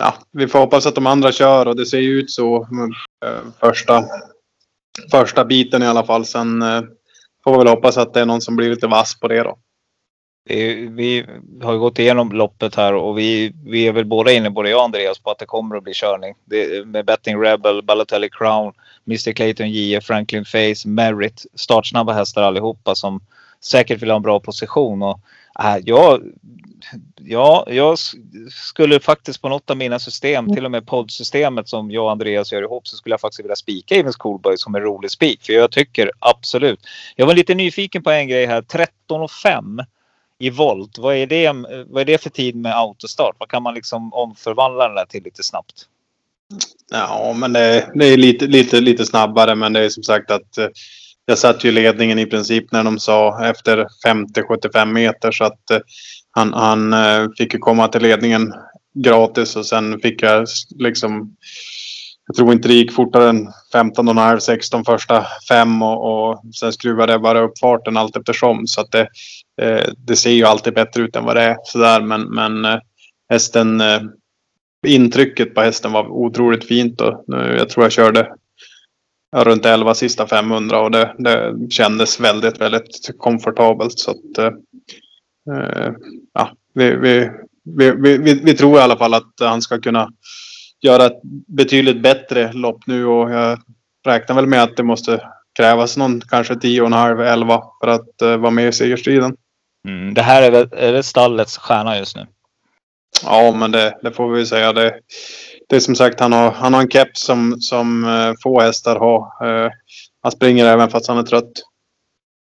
[0.00, 2.90] ja, vi får hoppas att de andra kör och det ser ju ut så mm,
[3.60, 4.04] första,
[5.10, 6.24] första biten i alla fall.
[6.24, 6.64] Sen
[7.44, 9.58] får vi väl hoppas att det är någon som blir lite vass på det då.
[10.90, 11.26] Vi
[11.62, 14.78] har ju gått igenom loppet här och vi, vi är väl båda inne, både jag
[14.78, 16.34] och Andreas, på att det kommer att bli körning.
[16.44, 18.72] Det, med Betting Rebel, Balotelli Crown,
[19.06, 23.20] Mr Clayton JF, Franklin Face, Merritt Startsnabba hästar allihopa som
[23.60, 25.02] säkert vill ha en bra position.
[25.02, 25.20] Och,
[25.64, 26.22] äh, jag,
[27.16, 27.98] ja, jag
[28.50, 32.52] skulle faktiskt på något av mina system, till och med poddsystemet som jag och Andreas
[32.52, 35.42] gör ihop, så skulle jag faktiskt vilja spika Evens Coolboy som en rolig spik.
[35.42, 36.80] För jag tycker absolut.
[37.16, 38.62] Jag var lite nyfiken på en grej här.
[38.62, 39.80] 13 och 5
[40.38, 40.98] i volt.
[40.98, 41.52] Vad är det,
[41.86, 43.36] vad är det för tid med autostart?
[43.38, 45.88] Vad kan man liksom omförvandla den där till lite snabbt?
[46.92, 49.54] Ja, men det, det är lite, lite, lite snabbare.
[49.54, 50.68] Men det är som sagt att eh,
[51.26, 55.32] jag satt ju i ledningen i princip när de sa efter 50-75 meter.
[55.32, 55.78] Så att eh,
[56.30, 58.52] han, han eh, fick ju komma till ledningen
[58.94, 60.46] gratis och sen fick jag
[60.78, 61.36] liksom
[62.26, 67.12] jag tror inte det gick fortare än 15,5, 16 första fem och, och sen skruvade
[67.12, 68.66] jag bara upp farten allt eftersom.
[68.66, 69.08] Så att det,
[69.62, 72.00] eh, det ser ju alltid bättre ut än vad det är sådär.
[72.00, 72.78] Men, men eh,
[73.30, 74.00] hästen eh,
[74.86, 78.28] intrycket på hästen var otroligt fint och nu, jag tror jag körde
[79.36, 83.98] runt 11 sista 500 och det, det kändes väldigt, väldigt komfortabelt.
[83.98, 84.52] Så att, eh,
[85.56, 85.92] eh,
[86.34, 87.30] ja, vi, vi,
[87.64, 90.08] vi, vi, vi, vi tror i alla fall att han ska kunna
[90.80, 93.58] göra ett betydligt bättre lopp nu och jag
[94.06, 95.20] räknar väl med att det måste
[95.56, 99.36] krävas någon kanske 10,5, 11 för att eh, vara med i segerstriden.
[99.88, 102.26] Mm, det här är väl är det stallets stjärna just nu.
[103.24, 104.72] Ja, men det, det får vi säga.
[104.72, 104.94] Det,
[105.68, 108.96] det är som sagt, han har, han har en keps som, som eh, få hästar
[108.96, 109.46] har.
[109.46, 109.70] Eh,
[110.22, 111.52] han springer även fast han är trött.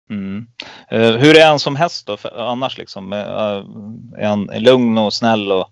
[0.09, 0.47] Mm.
[0.91, 2.17] Eh, hur är han som häst då?
[2.17, 3.13] För, annars liksom?
[3.13, 5.69] Är han lugn och snäll och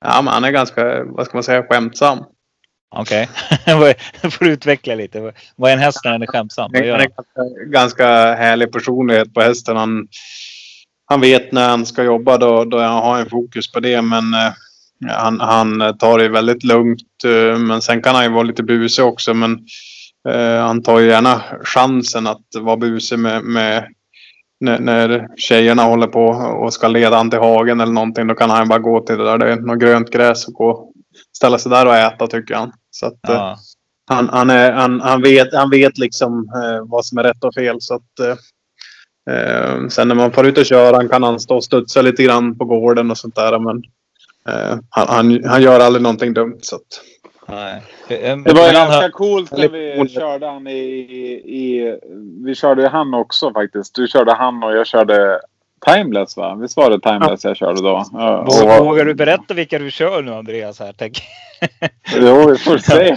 [0.00, 2.24] Ja, men han är ganska, vad ska man säga, skämtsam.
[2.88, 3.28] okej?
[3.66, 3.94] Okay.
[4.30, 5.32] får du utveckla lite.
[5.56, 6.70] Vad är en häst när den är skämtsam?
[6.74, 7.22] Han är ganska,
[7.66, 9.76] ganska härlig personlighet på hästen.
[9.76, 10.08] Han,
[11.08, 14.02] han vet när han ska jobba då, då han har en fokus på det.
[14.02, 14.52] Men eh,
[15.08, 17.24] han, han tar det väldigt lugnt.
[17.24, 19.34] Eh, men sen kan han ju vara lite busig också.
[19.34, 19.58] Men
[20.28, 23.84] eh, han tar ju gärna chansen att vara busig med, med
[24.60, 26.26] när, när tjejerna håller på
[26.64, 28.26] och ska leda han till hagen eller någonting.
[28.26, 29.38] Då kan han bara gå till det där.
[29.38, 30.92] Det är något grönt gräs och gå
[31.36, 32.72] ställa sig där och äta tycker han.
[32.90, 33.56] Så att, Ja.
[34.10, 37.54] han, han, är, han, han, vet, han vet liksom eh, vad som är rätt och
[37.54, 37.76] fel.
[37.80, 38.36] Så att, eh,
[39.28, 42.58] eh, sen när man får ut och köra kan han stå och studsa lite grann
[42.58, 43.58] på gården och sånt där.
[43.58, 43.82] Men
[44.48, 46.58] eh, han, han, han gör aldrig någonting dumt.
[46.62, 46.82] Så att,
[47.48, 47.82] Nej.
[48.08, 50.78] Eh, Det var han ganska coolt när vi körde han i,
[51.44, 51.98] i...
[52.44, 53.94] Vi körde han också faktiskt.
[53.94, 55.40] Du körde han och jag körde
[55.86, 56.54] Timeless va?
[56.54, 58.04] Visst var det Timeless jag körde då?
[58.12, 60.80] Ja, och, vågar du berätta vilka du kör nu Andreas?
[60.80, 61.22] Här, tänk.
[62.16, 63.16] jo, vi får se.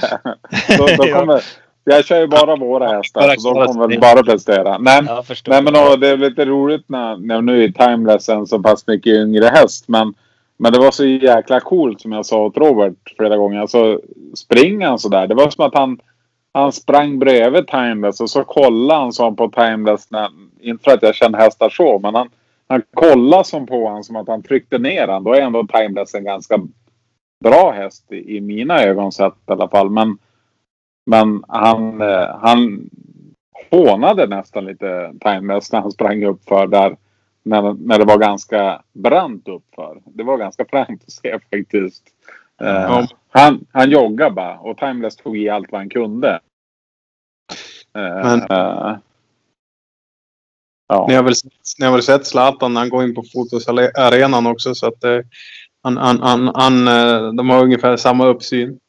[0.78, 1.44] Då, då kommer,
[1.84, 3.36] jag kör ju bara våra hästar.
[3.38, 4.80] Så de kommer väl bara prestera.
[4.80, 5.52] Men, Jag förstår.
[5.52, 8.88] nej, men och, det är lite roligt när, när nu är Timeless en så pass
[8.88, 9.86] mycket yngre häst.
[9.88, 10.14] Men,
[10.58, 13.60] men det var så jäkla coolt som jag sa åt Robert flera gånger.
[13.60, 14.00] Alltså
[14.36, 15.28] springer han sådär.
[15.28, 16.00] Det var som att han,
[16.54, 20.12] han sprang bredvid Timeless och så kollade han som på Timeless.
[20.12, 20.30] När,
[20.62, 22.30] inte för att jag känner hästar så, men han,
[22.68, 25.24] han kollade som på honom som att han tryckte ner han.
[25.24, 26.60] Då är ändå Timeless en ganska
[27.44, 29.90] bra häst i, i mina ögon sett i alla fall.
[29.90, 30.18] Men,
[31.06, 32.90] men han, eh, han
[33.72, 36.98] hånade nästan lite Timeless när han sprang upp för där.
[37.44, 40.02] När, när det var ganska brant uppför.
[40.06, 42.04] Det var ganska fränt att se faktiskt.
[42.62, 43.08] Eh, Ja.
[43.30, 46.40] han, han joggade bara och Timeless tog i allt vad han kunde.
[47.96, 48.98] Eh, Men- eh,
[50.88, 51.06] ja.
[51.08, 51.34] ni, har väl,
[51.80, 54.76] ni har väl sett Zlatan när han går in på fotosarenan också.
[54.76, 55.04] Så att,
[55.84, 56.86] han, han, han, han,
[57.36, 58.80] de har ungefär samma uppsyn.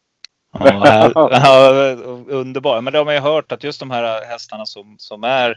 [0.58, 1.96] Ja, här- ja,
[2.28, 2.80] underbar.
[2.80, 5.56] Men det har man ju hört att just de här hästarna som, som är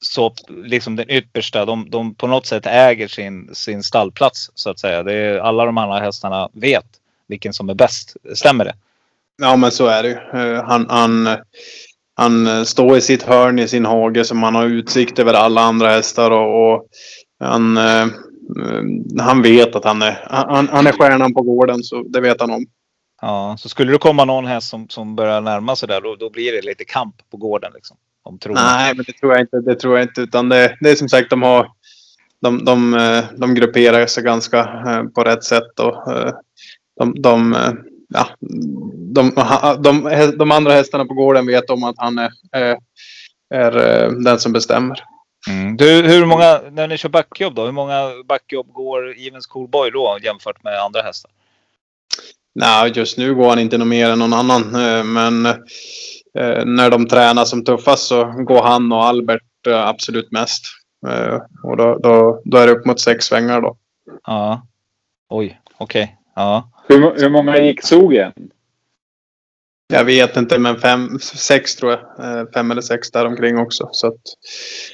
[0.00, 4.78] så liksom den yppersta, de, de på något sätt äger sin, sin stallplats så att
[4.78, 5.02] säga.
[5.02, 6.86] Det är, alla de andra hästarna vet
[7.28, 8.16] vilken som är bäst.
[8.34, 8.74] Stämmer det?
[9.42, 10.40] Ja, men så är det ju.
[10.54, 11.28] Eh, Han, han,
[12.16, 15.88] han står i sitt hörn i sin hage som han har utsikt över alla andra
[15.90, 16.86] hästar och, och
[17.40, 18.06] han, eh,
[19.20, 22.50] han vet att han är, han, han är stjärnan på gården så det vet han
[22.50, 22.66] om.
[23.22, 26.30] Ja, så skulle det komma någon häst som, som börjar närma sig där, då, då
[26.30, 27.96] blir det lite kamp på gården liksom.
[28.22, 28.54] Om tron.
[28.54, 29.60] Nej, men det tror jag inte.
[29.60, 30.20] Det tror jag inte.
[30.20, 31.70] Utan det, det är som sagt, de har
[32.42, 35.80] de, de, eh, de grupperar sig ganska eh, på rätt sätt.
[35.80, 36.32] Och, eh,
[37.00, 37.56] de, de,
[38.08, 38.28] ja,
[39.14, 39.32] de,
[39.78, 42.30] de, de, andra hästarna på gården vet om att han är,
[43.54, 43.70] är,
[44.24, 45.02] den som bestämmer.
[45.48, 45.76] Mm.
[45.76, 50.18] Du, hur många, när ni kör backjobb då, hur många backjobb går Evens Coolboy då
[50.22, 51.30] jämfört med andra hästar?
[52.58, 54.74] Nej, just nu går han inte något mer än någon annan.
[54.74, 60.32] Eh, men eh, när de tränar som tuffast så går han och Albert eh, absolut
[60.32, 60.64] mest.
[61.62, 63.76] Och då, då, då är det upp mot sex svängar då.
[64.26, 64.66] Ja.
[65.28, 66.02] Oj, okej.
[66.02, 66.14] Okay.
[66.34, 66.70] Ja.
[66.88, 68.32] Hur, hur många gick sågen?
[69.88, 72.52] Jag vet inte, men fem, sex tror jag.
[72.52, 73.88] Fem eller sex där omkring också.
[73.92, 74.20] Så att,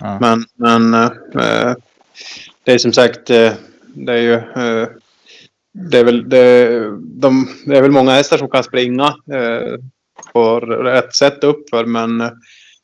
[0.01, 0.19] ja.
[0.21, 1.75] Men, men äh,
[2.65, 4.43] det är som sagt, det är ju
[5.73, 6.69] det är väl, det,
[7.01, 9.79] de, det är väl många hästar som kan springa eh,
[10.33, 12.19] på rätt sätt uppför men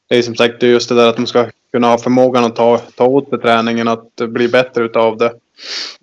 [0.08, 2.78] det är som sagt just det där att de ska kunna ha förmågan att ta,
[2.78, 5.32] ta åt sig träningen, att bli bättre utav det.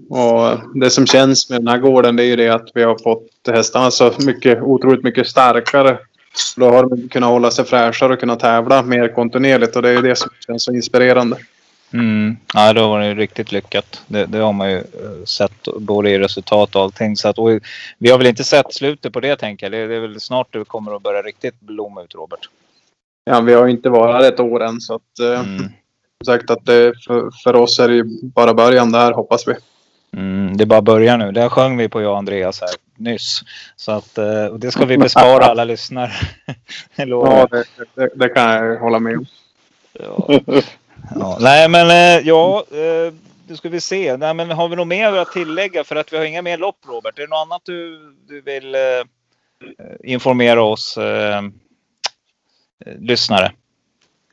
[0.09, 2.97] Och det som känns med den här gården det är ju det att vi har
[3.03, 5.97] fått hästarna så mycket, otroligt mycket starkare.
[6.55, 9.93] Då har de kunnat hålla sig fräschare och kunna tävla mer kontinuerligt och det är
[9.93, 11.37] ju det som känns så inspirerande.
[11.95, 12.37] Mm.
[12.53, 14.01] Ja, då var det riktigt lyckat.
[14.07, 17.17] Det, det, har man ju eh, sett både i resultat och allting.
[17.17, 17.49] Så att, och
[17.97, 19.71] vi har väl inte sett slutet på det tänker jag.
[19.71, 22.49] Det, det är väl snart det kommer att börja riktigt blomma ut Robert.
[23.23, 25.71] Ja, vi har inte varit ett år än så att eh, mm.
[26.25, 29.53] sagt att det, för, för oss är det ju bara början där hoppas vi.
[30.17, 31.31] Mm, det är bara början nu.
[31.31, 33.41] Det sjöng vi på jag och Andreas här nyss.
[33.75, 36.11] Så att eh, det ska vi bespara alla lyssnare.
[36.95, 37.63] ja, det,
[37.95, 39.25] det, det, kan jag hålla med om.
[39.99, 40.39] Ja.
[41.15, 43.13] Ja, nej men eh, ja, eh,
[43.47, 44.17] nu ska vi se.
[44.17, 45.83] Nej, men har vi något mer att tillägga?
[45.83, 47.19] För att vi har inga mer lopp Robert.
[47.19, 49.05] Är det något annat du, du vill eh, eh
[50.03, 51.41] informera oss eh,
[52.99, 53.51] lyssnare?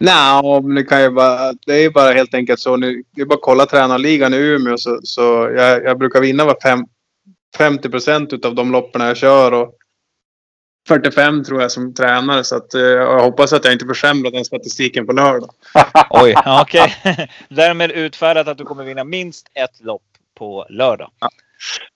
[0.00, 0.42] Nej,
[0.76, 2.76] det kan ju bara, det är bara helt enkelt så.
[2.76, 5.22] Nu, det är bara att kolla tränarligan i Umeå så, så
[5.56, 6.86] jag, jag brukar vinna var fem,
[7.56, 9.52] 50 procent av de loppen jag kör.
[9.52, 9.74] Och
[10.88, 14.44] 45 tror jag som tränare så att, eh, jag hoppas att jag inte försämrar den
[14.44, 15.50] statistiken på lördag.
[16.10, 16.94] Oj, okej.
[17.02, 17.26] Okay.
[17.48, 20.02] Därmed utfärdat att du kommer vinna minst ett lopp
[20.38, 21.10] på lördag.
[21.20, 21.28] Ja.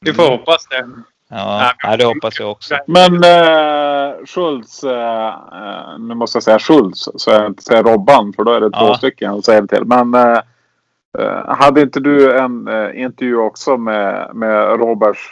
[0.01, 0.39] Vi får mm.
[0.39, 0.87] hoppas det.
[1.29, 2.77] Ja, det hoppas jag också.
[2.87, 8.33] Men eh, Schultz, eh, eh, nu måste jag säga Schultz så jag inte säger Robban
[8.33, 8.79] för då är det ja.
[8.79, 9.85] två stycken att säga det till.
[9.85, 10.41] Men eh,
[11.19, 15.31] eh, hade inte du en eh, intervju också med, med Roberts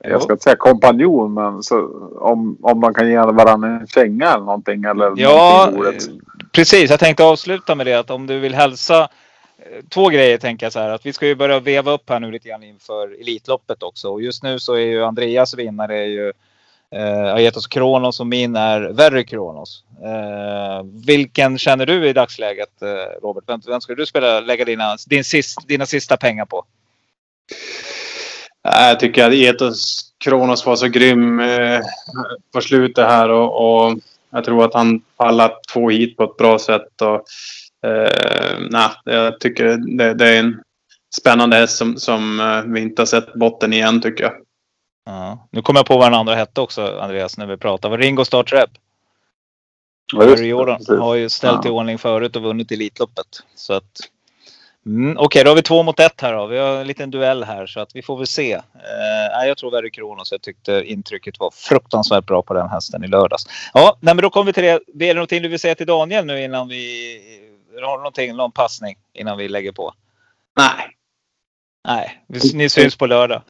[0.00, 1.88] jag ska inte säga kompanjon, men så,
[2.20, 4.84] om, om man kan ge varandra en känga eller någonting.
[4.84, 6.20] Eller ja, någonting
[6.58, 6.90] precis.
[6.90, 9.00] Jag tänkte avsluta med det att om du vill hälsa
[9.58, 12.20] eh, Två grejer tänker jag så här att vi ska ju börja veva upp här
[12.20, 14.08] nu lite grann inför Elitloppet också.
[14.08, 16.32] Och just nu så är ju Andreas vinnare är ju
[16.90, 19.84] eh, Aetos Kronos och min är Verry Kronos.
[20.04, 23.44] Eh, vilken känner du i dagsläget eh, Robert?
[23.46, 26.64] Vem, vem ska du spela, lägga dina, din sist, dina sista pengar på?
[28.72, 31.80] Jag tycker att Etos Kronos var så grym eh,
[32.52, 33.98] på slutet här och, och,
[34.30, 37.02] jag tror att han pallat två hit på ett bra sätt.
[37.02, 37.14] Och,
[37.88, 40.62] eh, nej, jag tycker det, det, är en
[41.20, 44.32] spännande häst som, som eh, vi inte har sett botten igen tycker jag.
[45.06, 45.48] Ja.
[45.50, 47.88] Nu kommer jag på vad den andra hette också Andreas när vi pratar.
[47.88, 48.70] Var Ringo Star Trap?
[50.12, 51.70] Ja, Jordan har ju ställt ja.
[51.70, 53.26] i ordning förut och vunnit Elitloppet.
[53.54, 54.00] Så att
[54.86, 56.46] Mm, Okej, okay, då har vi två mot ett här då.
[56.46, 58.52] Vi har en liten duell här så att vi får väl se.
[58.52, 60.32] Eh, jag tror Verry Kronos.
[60.32, 63.46] Jag tyckte intrycket var fruktansvärt bra på den hästen i lördags.
[63.74, 64.70] Ja, nej, men då kommer vi till det.
[64.70, 67.20] Är det någonting du vill säga till Daniel nu innan vi
[67.82, 69.94] har någonting, någon passning innan vi lägger på?
[70.56, 70.94] Nej.
[71.88, 72.24] Nej,
[72.54, 73.42] ni syns på lördag.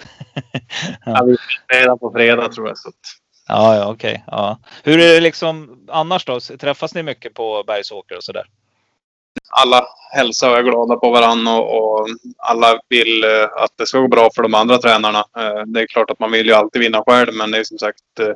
[1.05, 1.37] ja, vi
[1.77, 2.79] redan på fredag tror jag.
[2.79, 2.91] Så.
[3.49, 4.11] Ja, ja okej.
[4.11, 4.59] Okay, ja.
[4.83, 6.41] Hur är det liksom annars då?
[6.41, 8.47] Träffas ni mycket på Bergsåker och sådär?
[9.51, 13.99] Alla hälsar och är glada på varandra och, och, alla vill eh, att det ska
[13.99, 15.19] gå bra för de andra tränarna.
[15.19, 17.79] Eh, det är klart att man vill ju alltid vinna själv men det är som
[17.79, 18.35] sagt eh,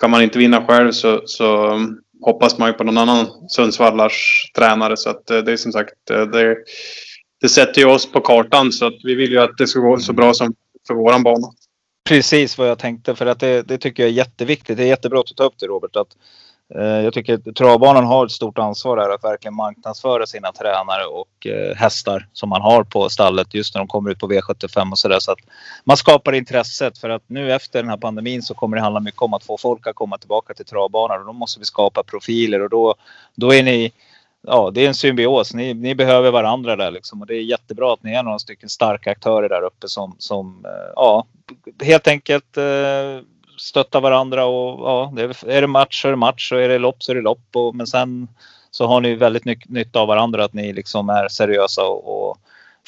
[0.00, 4.50] kan man inte vinna själv så, så mm, hoppas man ju på någon annan Sundsvallars
[4.56, 6.56] tränare så att eh, det är som sagt eh, det,
[7.40, 9.98] det sätter ju oss på kartan så att vi vill ju att det ska gå
[9.98, 10.54] så bra som
[10.86, 11.48] för våran bana.
[12.08, 14.76] Precis vad jag tänkte för att det, det tycker jag är jätteviktigt.
[14.76, 15.96] Det är jättebra att du tar upp det Robert.
[15.96, 16.16] Att
[16.74, 21.04] Eh, jag tycker att travbanan har ett stort ansvar här att verkligen marknadsföra sina tränare
[21.04, 24.90] och eh, hästar som man har på stallet just när de kommer ut på V75
[24.90, 25.18] och sådär.
[25.18, 25.38] Så att
[25.84, 29.22] man skapar intresset för att nu efter den här pandemin så kommer det handla mycket
[29.22, 32.62] om att få folk att komma tillbaka till travbanan och då måste vi skapa profiler
[32.62, 32.94] och då,
[33.34, 33.92] då är ni
[34.46, 35.54] Ja, det är en symbios.
[35.54, 38.68] Ni, ni behöver varandra där liksom och det är jättebra att ni är några stycken
[38.68, 41.26] starka aktörer där uppe som, som eh, ja,
[41.82, 42.56] helt enkelt
[43.56, 45.12] stötta varandra och ja,
[45.46, 47.48] är det match så är det match och är det lopp så är det lopp.
[47.52, 48.28] Och, men sen
[48.70, 52.38] så har ni väldigt ny, nytta av varandra att ni liksom är seriösa och, och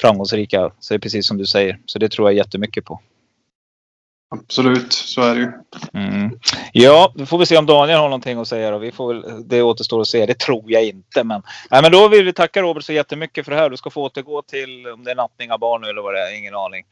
[0.01, 0.71] framgångsrika.
[0.79, 1.79] Så det är precis som du säger.
[1.85, 2.99] Så det tror jag jättemycket på.
[4.29, 5.51] Absolut, så är det ju.
[5.93, 6.39] Mm.
[6.73, 8.71] Ja, då får vi se om Daniel har någonting att säga.
[8.71, 8.77] Då.
[8.77, 10.25] Vi får väl, det återstår att se.
[10.25, 11.23] Det tror jag inte.
[11.23, 11.41] Men,
[11.71, 13.69] nej, men då vill vi tacka Robert så jättemycket för det här.
[13.69, 16.19] Du ska få återgå till om det är nattning av barn nu eller vad det
[16.19, 16.37] är.
[16.37, 16.85] Ingen aning.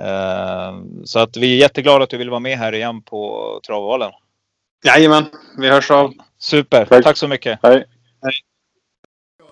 [0.00, 4.10] Uh, så att vi är jätteglada att du vill vara med här igen på Travvalen.
[4.84, 5.24] Jajamän,
[5.58, 6.12] vi hörs av.
[6.38, 7.58] Super, tack, tack så mycket.
[7.62, 7.84] Hej.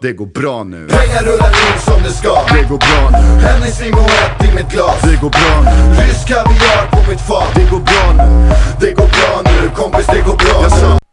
[0.02, 0.88] Det går bra nu.
[0.88, 3.46] Pengar rullar in som det ska Det går bra nu.
[3.46, 6.02] Hennes limonett i mitt glas Det går bra nu.
[6.02, 8.50] Rysk kaviar på mitt fat Det går bra nu.
[8.80, 11.09] Det går bra nu kompis, det går bra nu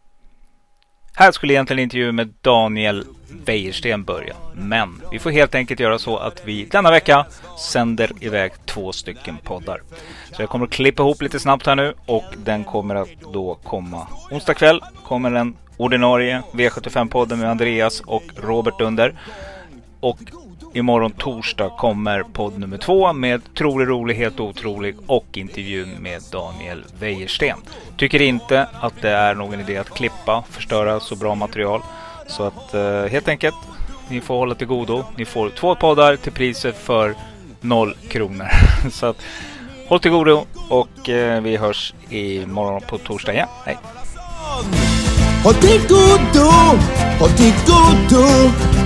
[1.18, 3.04] här skulle egentligen intervjun med Daniel
[3.44, 4.34] Wäjersten börja.
[4.54, 7.26] Men vi får helt enkelt göra så att vi denna vecka
[7.58, 9.82] sänder iväg två stycken poddar.
[10.32, 13.54] Så jag kommer att klippa ihop lite snabbt här nu och den kommer att då
[13.54, 14.80] komma onsdag kväll.
[15.04, 19.20] Kommer den ordinarie V75-podden med Andreas och Robert under.
[20.00, 20.18] Och
[20.78, 26.84] imorgon torsdag kommer podd nummer två med Trolig rolig, helt otrolig och intervjun med Daniel
[27.00, 27.58] Wäjersten.
[27.96, 31.80] Tycker inte att det är någon idé att klippa, förstöra så bra material.
[32.26, 33.56] Så att eh, helt enkelt,
[34.08, 35.04] ni får hålla till godo.
[35.16, 37.14] Ni får två poddar till priset för
[37.60, 38.48] noll kronor.
[38.90, 39.22] så att
[39.88, 43.48] håll till godo och eh, vi hörs imorgon på torsdag igen.
[43.64, 43.78] Hej!
[45.44, 46.50] Håll till godo,
[47.18, 48.77] håll till godo